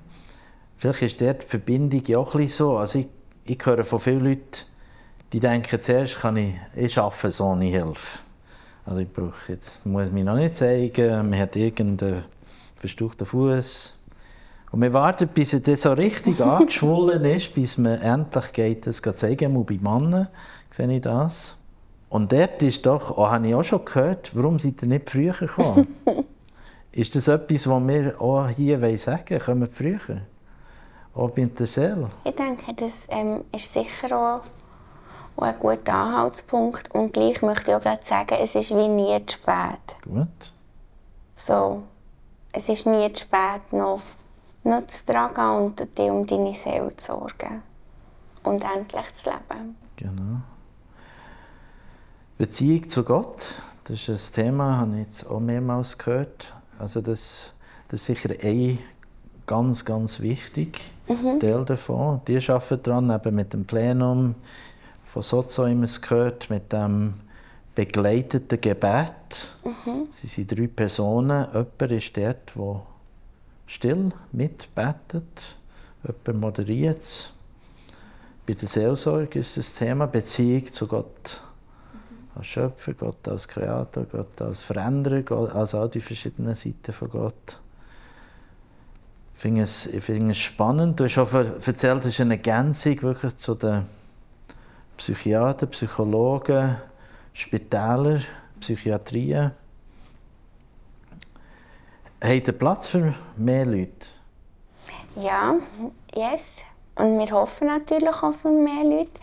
Vielleicht 0.78 1.02
ist 1.02 1.20
dort 1.20 1.42
die 1.42 1.46
Verbindung 1.46 2.04
ja 2.06 2.18
auch 2.18 2.36
ein 2.36 2.46
so. 2.46 2.76
Also 2.76 3.00
ich, 3.00 3.08
ich 3.46 3.58
höre 3.66 3.84
von 3.84 3.98
vielen 3.98 4.22
Leuten, 4.22 4.60
die 5.32 5.40
denken, 5.40 5.80
zuerst 5.80 6.20
kann 6.20 6.36
ich, 6.36 6.54
ich 6.76 6.96
arbeite 6.96 7.32
so 7.32 7.46
ohne 7.46 7.64
Hilfe. 7.64 8.20
Also 8.86 9.00
ich 9.00 9.12
brauche 9.12 9.34
jetzt, 9.48 9.84
muss 9.84 10.12
mich 10.12 10.22
noch 10.22 10.36
nicht 10.36 10.54
zeigen, 10.54 11.30
man 11.30 11.36
hat 11.36 11.56
irgendeinen 11.56 12.26
verstauchten 12.76 13.26
Fuß. 13.26 13.96
Und 14.70 14.82
wir 14.82 14.92
warten, 14.92 15.26
bis 15.26 15.52
er 15.52 15.76
so 15.76 15.94
richtig 15.94 16.40
angeschwollen 16.44 17.24
ist, 17.24 17.52
bis 17.54 17.76
man 17.76 18.00
endlich 18.00 18.52
geht, 18.52 18.86
das 18.86 19.02
zeigen 19.02 19.52
muss 19.52 19.66
bei 19.66 19.80
Männern, 19.82 20.28
sehe 20.70 20.90
ich 20.90 21.02
das. 21.02 21.56
Und 22.08 22.32
dort 22.32 22.62
ist 22.62 22.84
doch, 22.86 23.16
oh, 23.16 23.28
habe 23.28 23.48
ich 23.48 23.54
auch 23.54 23.62
schon 23.62 23.84
gehört, 23.84 24.34
warum 24.34 24.58
seid 24.58 24.82
ihr 24.82 24.88
nicht 24.88 25.10
früher 25.10 25.32
gekommen? 25.32 25.86
ist 26.92 27.14
das 27.14 27.28
etwas, 27.28 27.68
was 27.68 27.86
wir 27.86 28.20
auch 28.20 28.48
hier 28.48 28.98
sagen 28.98 29.30
wollen? 29.30 29.40
Kommen 29.40 29.60
wir 29.60 29.68
früher? 29.68 30.20
Auch 31.14 31.30
bei 31.30 31.44
der 31.44 31.66
Seele? 31.66 32.10
Ich 32.24 32.34
denke, 32.34 32.74
das 32.74 33.06
ähm, 33.10 33.44
ist 33.52 33.72
sicher 33.72 34.16
auch 34.16 34.42
auch 35.40 35.46
ein 35.46 35.58
guter 35.58 35.94
Anhaltspunkt. 35.94 36.94
Und 36.94 37.12
gleich 37.12 37.42
möchte 37.42 37.70
ich 37.70 37.76
auch 37.76 37.80
gerade 37.80 38.04
sagen, 38.04 38.36
es 38.40 38.54
ist 38.54 38.70
wie 38.70 38.88
nie 38.88 39.24
zu 39.26 39.36
spät. 39.36 39.96
Gut. 40.04 40.52
So, 41.36 41.82
es 42.52 42.68
ist 42.68 42.86
nie 42.86 43.12
zu 43.12 43.24
spät, 43.24 43.72
noch, 43.72 44.00
noch 44.64 44.86
zu 44.86 45.06
tragen 45.06 45.64
und 45.64 45.98
dich 45.98 46.10
um 46.10 46.26
deine 46.26 46.54
Seele 46.54 46.94
zu 46.96 47.12
sorgen. 47.12 47.62
Und 48.42 48.64
endlich 48.64 49.12
zu 49.12 49.30
leben. 49.30 49.76
Genau. 49.96 50.40
Beziehung 52.40 52.88
zu 52.88 53.04
Gott, 53.04 53.36
das 53.84 54.08
ist 54.08 54.38
ein 54.38 54.44
Thema, 54.44 54.70
das 54.70 54.80
habe 54.80 54.92
ich 54.94 55.04
jetzt 55.04 55.26
auch 55.26 55.40
mehrmals 55.40 55.98
gehört. 55.98 56.54
Also 56.78 57.02
das, 57.02 57.52
das 57.88 58.00
ist 58.00 58.06
sicher 58.06 58.30
ein 58.42 58.78
ganz, 59.46 59.84
ganz 59.84 60.20
wichtig 60.20 60.80
mhm. 61.06 61.38
Teil 61.38 61.66
davon. 61.66 62.22
Die 62.26 62.38
arbeiten 62.48 62.82
daran, 62.82 63.10
eben 63.10 63.34
mit 63.34 63.52
dem 63.52 63.66
Plenum, 63.66 64.36
von 65.04 65.22
Sozo 65.22 65.66
immer 65.66 65.86
gehört, 65.86 66.48
mit 66.48 66.72
dem 66.72 67.12
begleiteten 67.74 68.58
Gebet. 68.58 69.12
Mhm. 69.62 70.06
Sie 70.08 70.26
sind 70.26 70.58
drei 70.58 70.66
Personen. 70.66 71.46
Jemand 71.52 71.92
ist 71.92 72.16
dort, 72.16 72.52
der 72.56 72.82
still 73.66 74.12
mitbetet, 74.32 75.56
jemand 76.02 76.40
moderiert 76.40 77.00
es. 77.00 77.34
Bei 78.46 78.54
der 78.54 78.66
Seelsorge 78.66 79.40
ist 79.40 79.58
das 79.58 79.74
Thema 79.74 80.06
Beziehung 80.06 80.64
zu 80.64 80.86
Gott. 80.86 81.42
Als 82.34 82.46
Schöpfer, 82.46 82.94
Gott 82.94 83.26
als 83.28 83.48
Kreator, 83.48 84.04
Gott 84.04 84.40
als 84.40 84.62
Veränderer, 84.62 85.22
Gott, 85.22 85.54
also 85.54 85.80
all 85.80 85.88
die 85.88 86.00
verschiedenen 86.00 86.54
Seiten 86.54 86.92
von 86.92 87.10
Gott. 87.10 87.60
Ich 89.34 89.42
finde 89.42 89.62
es, 89.62 89.86
ich 89.86 90.08
es 90.08 90.38
spannend. 90.38 91.00
Du 91.00 91.04
hast 91.04 91.18
auch 91.18 91.32
erzählt, 91.32 92.04
das 92.04 92.06
ist 92.06 92.20
eine 92.20 92.34
Ergänzung 92.34 93.00
wirklich 93.02 93.36
zu 93.36 93.54
den 93.54 93.86
Psychiater, 94.96 95.66
Psychologen, 95.66 96.76
Spitäler, 97.32 98.20
Psychiatrien. 98.60 99.52
Habt 102.22 102.48
ihr 102.48 102.52
Platz 102.52 102.88
für 102.88 103.14
mehr 103.36 103.64
Leute? 103.64 104.06
Ja, 105.16 105.54
yes. 106.14 106.58
Und 106.96 107.18
wir 107.18 107.30
hoffen 107.30 107.68
natürlich 107.68 108.22
auch 108.22 108.34
für 108.34 108.50
mehr 108.50 108.84
Leute. 108.84 109.20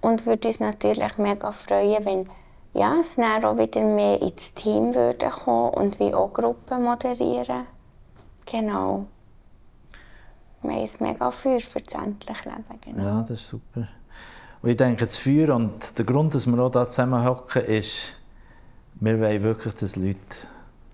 Und 0.00 0.26
würde 0.26 0.48
uns 0.48 0.58
natürlich 0.58 1.16
mega 1.18 1.52
freuen, 1.52 2.04
wenn 2.04 2.28
ja, 2.74 2.96
es 3.00 3.16
dann 3.16 3.44
auch 3.44 3.58
wieder 3.58 3.82
mehr 3.82 4.20
ins 4.22 4.54
Team 4.54 4.94
würde 4.94 5.28
kommen 5.28 5.74
und 5.74 6.00
wie 6.00 6.14
auch 6.14 6.32
Gruppen 6.32 6.82
moderieren. 6.82 7.66
Genau. 8.46 9.06
Wir 10.62 10.74
haben 10.74 10.88
mega 11.00 11.30
für 11.30 11.58
das 11.58 11.94
endliche 11.94 12.48
Leben. 12.48 12.80
Genau. 12.84 13.02
Ja, 13.02 13.20
das 13.22 13.40
ist 13.40 13.48
super. 13.48 13.88
Und 14.62 14.70
ich 14.70 14.76
denke, 14.76 15.04
das 15.04 15.18
Feuer 15.18 15.56
und 15.56 15.98
der 15.98 16.04
Grund, 16.04 16.34
dass 16.34 16.46
wir 16.46 16.58
auch 16.58 16.72
hier 16.72 16.84
zusammenhocken, 16.84 17.62
ist, 17.62 18.14
wir 19.00 19.20
wollen 19.20 19.42
wirklich, 19.42 19.74
dass 19.74 19.96
Leute, 19.96 20.18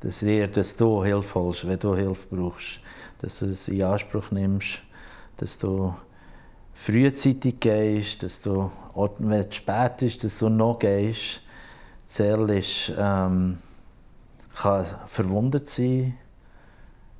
dass, 0.00 0.22
ihr, 0.22 0.48
dass 0.48 0.76
du 0.76 1.04
Hilfe 1.04 1.34
holst, 1.34 1.68
wenn 1.68 1.78
du 1.78 1.94
Hilfe 1.94 2.34
brauchst, 2.34 2.80
dass 3.20 3.40
du 3.40 3.46
es 3.46 3.68
in 3.68 3.82
Anspruch 3.82 4.30
nimmst, 4.30 4.78
dass 5.36 5.58
du 5.58 5.94
frühzeitig 6.72 7.60
gehst, 7.60 8.22
dass 8.22 8.40
du, 8.40 8.70
wenn 9.18 9.40
es 9.40 9.54
spät 9.54 10.00
ist, 10.00 10.24
dass 10.24 10.38
du 10.38 10.48
noch 10.48 10.78
gehst. 10.78 11.42
Seele 12.08 12.58
ist, 12.58 12.92
ähm, 12.96 13.58
kann 14.54 14.86
verwundet 15.06 15.68
sein. 15.68 16.16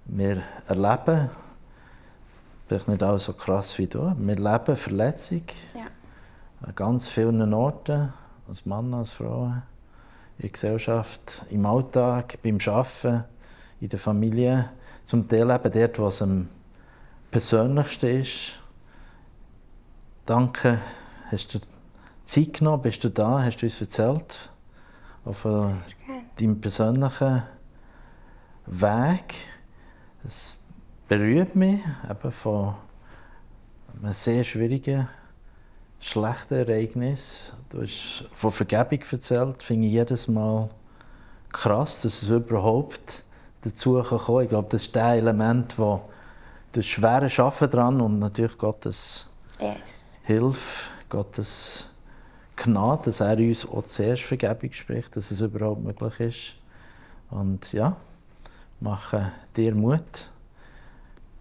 Wir 0.06 0.42
erleben, 0.66 1.30
vielleicht 2.66 2.88
nicht 2.88 3.02
alles 3.02 3.24
so 3.24 3.34
krass 3.34 3.78
wie 3.78 3.86
du, 3.86 4.14
wir 4.16 4.34
erleben 4.34 4.76
Verletzung. 4.76 5.42
Ja 5.74 5.86
an 6.62 6.74
ganz 6.74 7.08
vielen 7.08 7.54
Orten, 7.54 8.12
als 8.48 8.66
Mann, 8.66 8.92
als 8.94 9.12
Frau, 9.12 9.46
in 9.46 10.42
der 10.42 10.50
Gesellschaft, 10.50 11.44
im 11.50 11.66
Alltag, 11.66 12.38
beim 12.42 12.58
Arbeiten, 12.66 13.24
in 13.80 13.88
der 13.88 13.98
Familie. 13.98 14.70
Zum 15.04 15.28
Teil 15.28 15.50
eben 15.50 15.72
dort, 15.72 15.98
was 15.98 16.22
am 16.22 16.48
persönlichsten 17.30 18.20
ist. 18.20 18.52
Danke, 20.26 20.78
hast 21.30 21.54
du 21.54 21.60
Zeit 22.24 22.54
genommen, 22.54 22.82
bist 22.82 23.02
du 23.04 23.08
da, 23.08 23.42
hast 23.42 23.58
du 23.58 23.66
uns 23.66 23.80
erzählt 23.80 24.50
auf 25.28 25.44
äh, 25.44 25.72
deinem 26.40 26.60
persönlichen 26.60 27.42
Weg. 28.66 29.34
Es 30.24 30.56
berührt 31.06 31.54
mich 31.54 31.80
eben 32.08 32.32
von 32.32 32.74
einem 34.02 34.12
sehr 34.14 34.42
schwierigen 34.42 35.08
schlechten 36.00 36.54
Ereignis. 36.54 37.52
Du 37.68 37.82
hast 37.82 38.24
von 38.32 38.52
Vergebung 38.52 39.00
erzählt. 39.10 39.62
Finde 39.62 39.86
ich 39.86 39.92
jedes 39.92 40.28
Mal 40.28 40.70
krass, 41.52 42.02
dass 42.02 42.22
es 42.22 42.28
überhaupt 42.28 43.24
dazu 43.62 44.02
kommen 44.02 44.44
Ich 44.44 44.48
glaube, 44.48 44.68
das 44.70 44.82
ist 44.82 44.96
das 44.96 45.16
Element, 45.16 45.78
wo 45.78 46.02
das 46.72 46.86
schwere 46.86 47.28
Schaffen 47.28 47.68
dran 47.68 48.00
und 48.00 48.18
natürlich 48.18 48.56
Gottes 48.56 49.28
yes. 49.60 49.76
Hilfe, 50.22 50.90
Gottes 51.08 51.90
Gnade, 52.58 53.04
dass 53.04 53.20
er 53.20 53.38
uns 53.38 53.66
auch 53.66 53.84
zuerst 53.84 54.22
Vergebung 54.24 54.72
spricht, 54.72 55.14
dass 55.16 55.30
es 55.30 55.40
überhaupt 55.40 55.82
möglich 55.82 56.20
ist. 56.20 56.54
Und 57.30 57.72
ja, 57.72 57.96
mache 58.80 59.32
dir 59.56 59.74
Mut. 59.74 60.30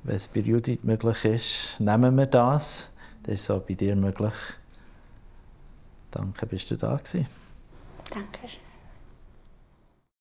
Wenn 0.03 0.15
es 0.15 0.27
bei 0.27 0.41
Judith 0.41 0.83
möglich 0.83 1.25
ist, 1.25 1.79
nehmen 1.79 2.15
wir 2.15 2.27
das. 2.27 2.91
Das 3.23 3.35
ist 3.35 3.51
auch 3.51 3.61
bei 3.61 3.73
dir 3.73 3.95
möglich. 3.95 4.33
Danke, 6.11 6.45
bist 6.45 6.71
du 6.71 6.77
da 6.77 6.95
gewesen. 6.95 7.27
Danke. 8.09 8.66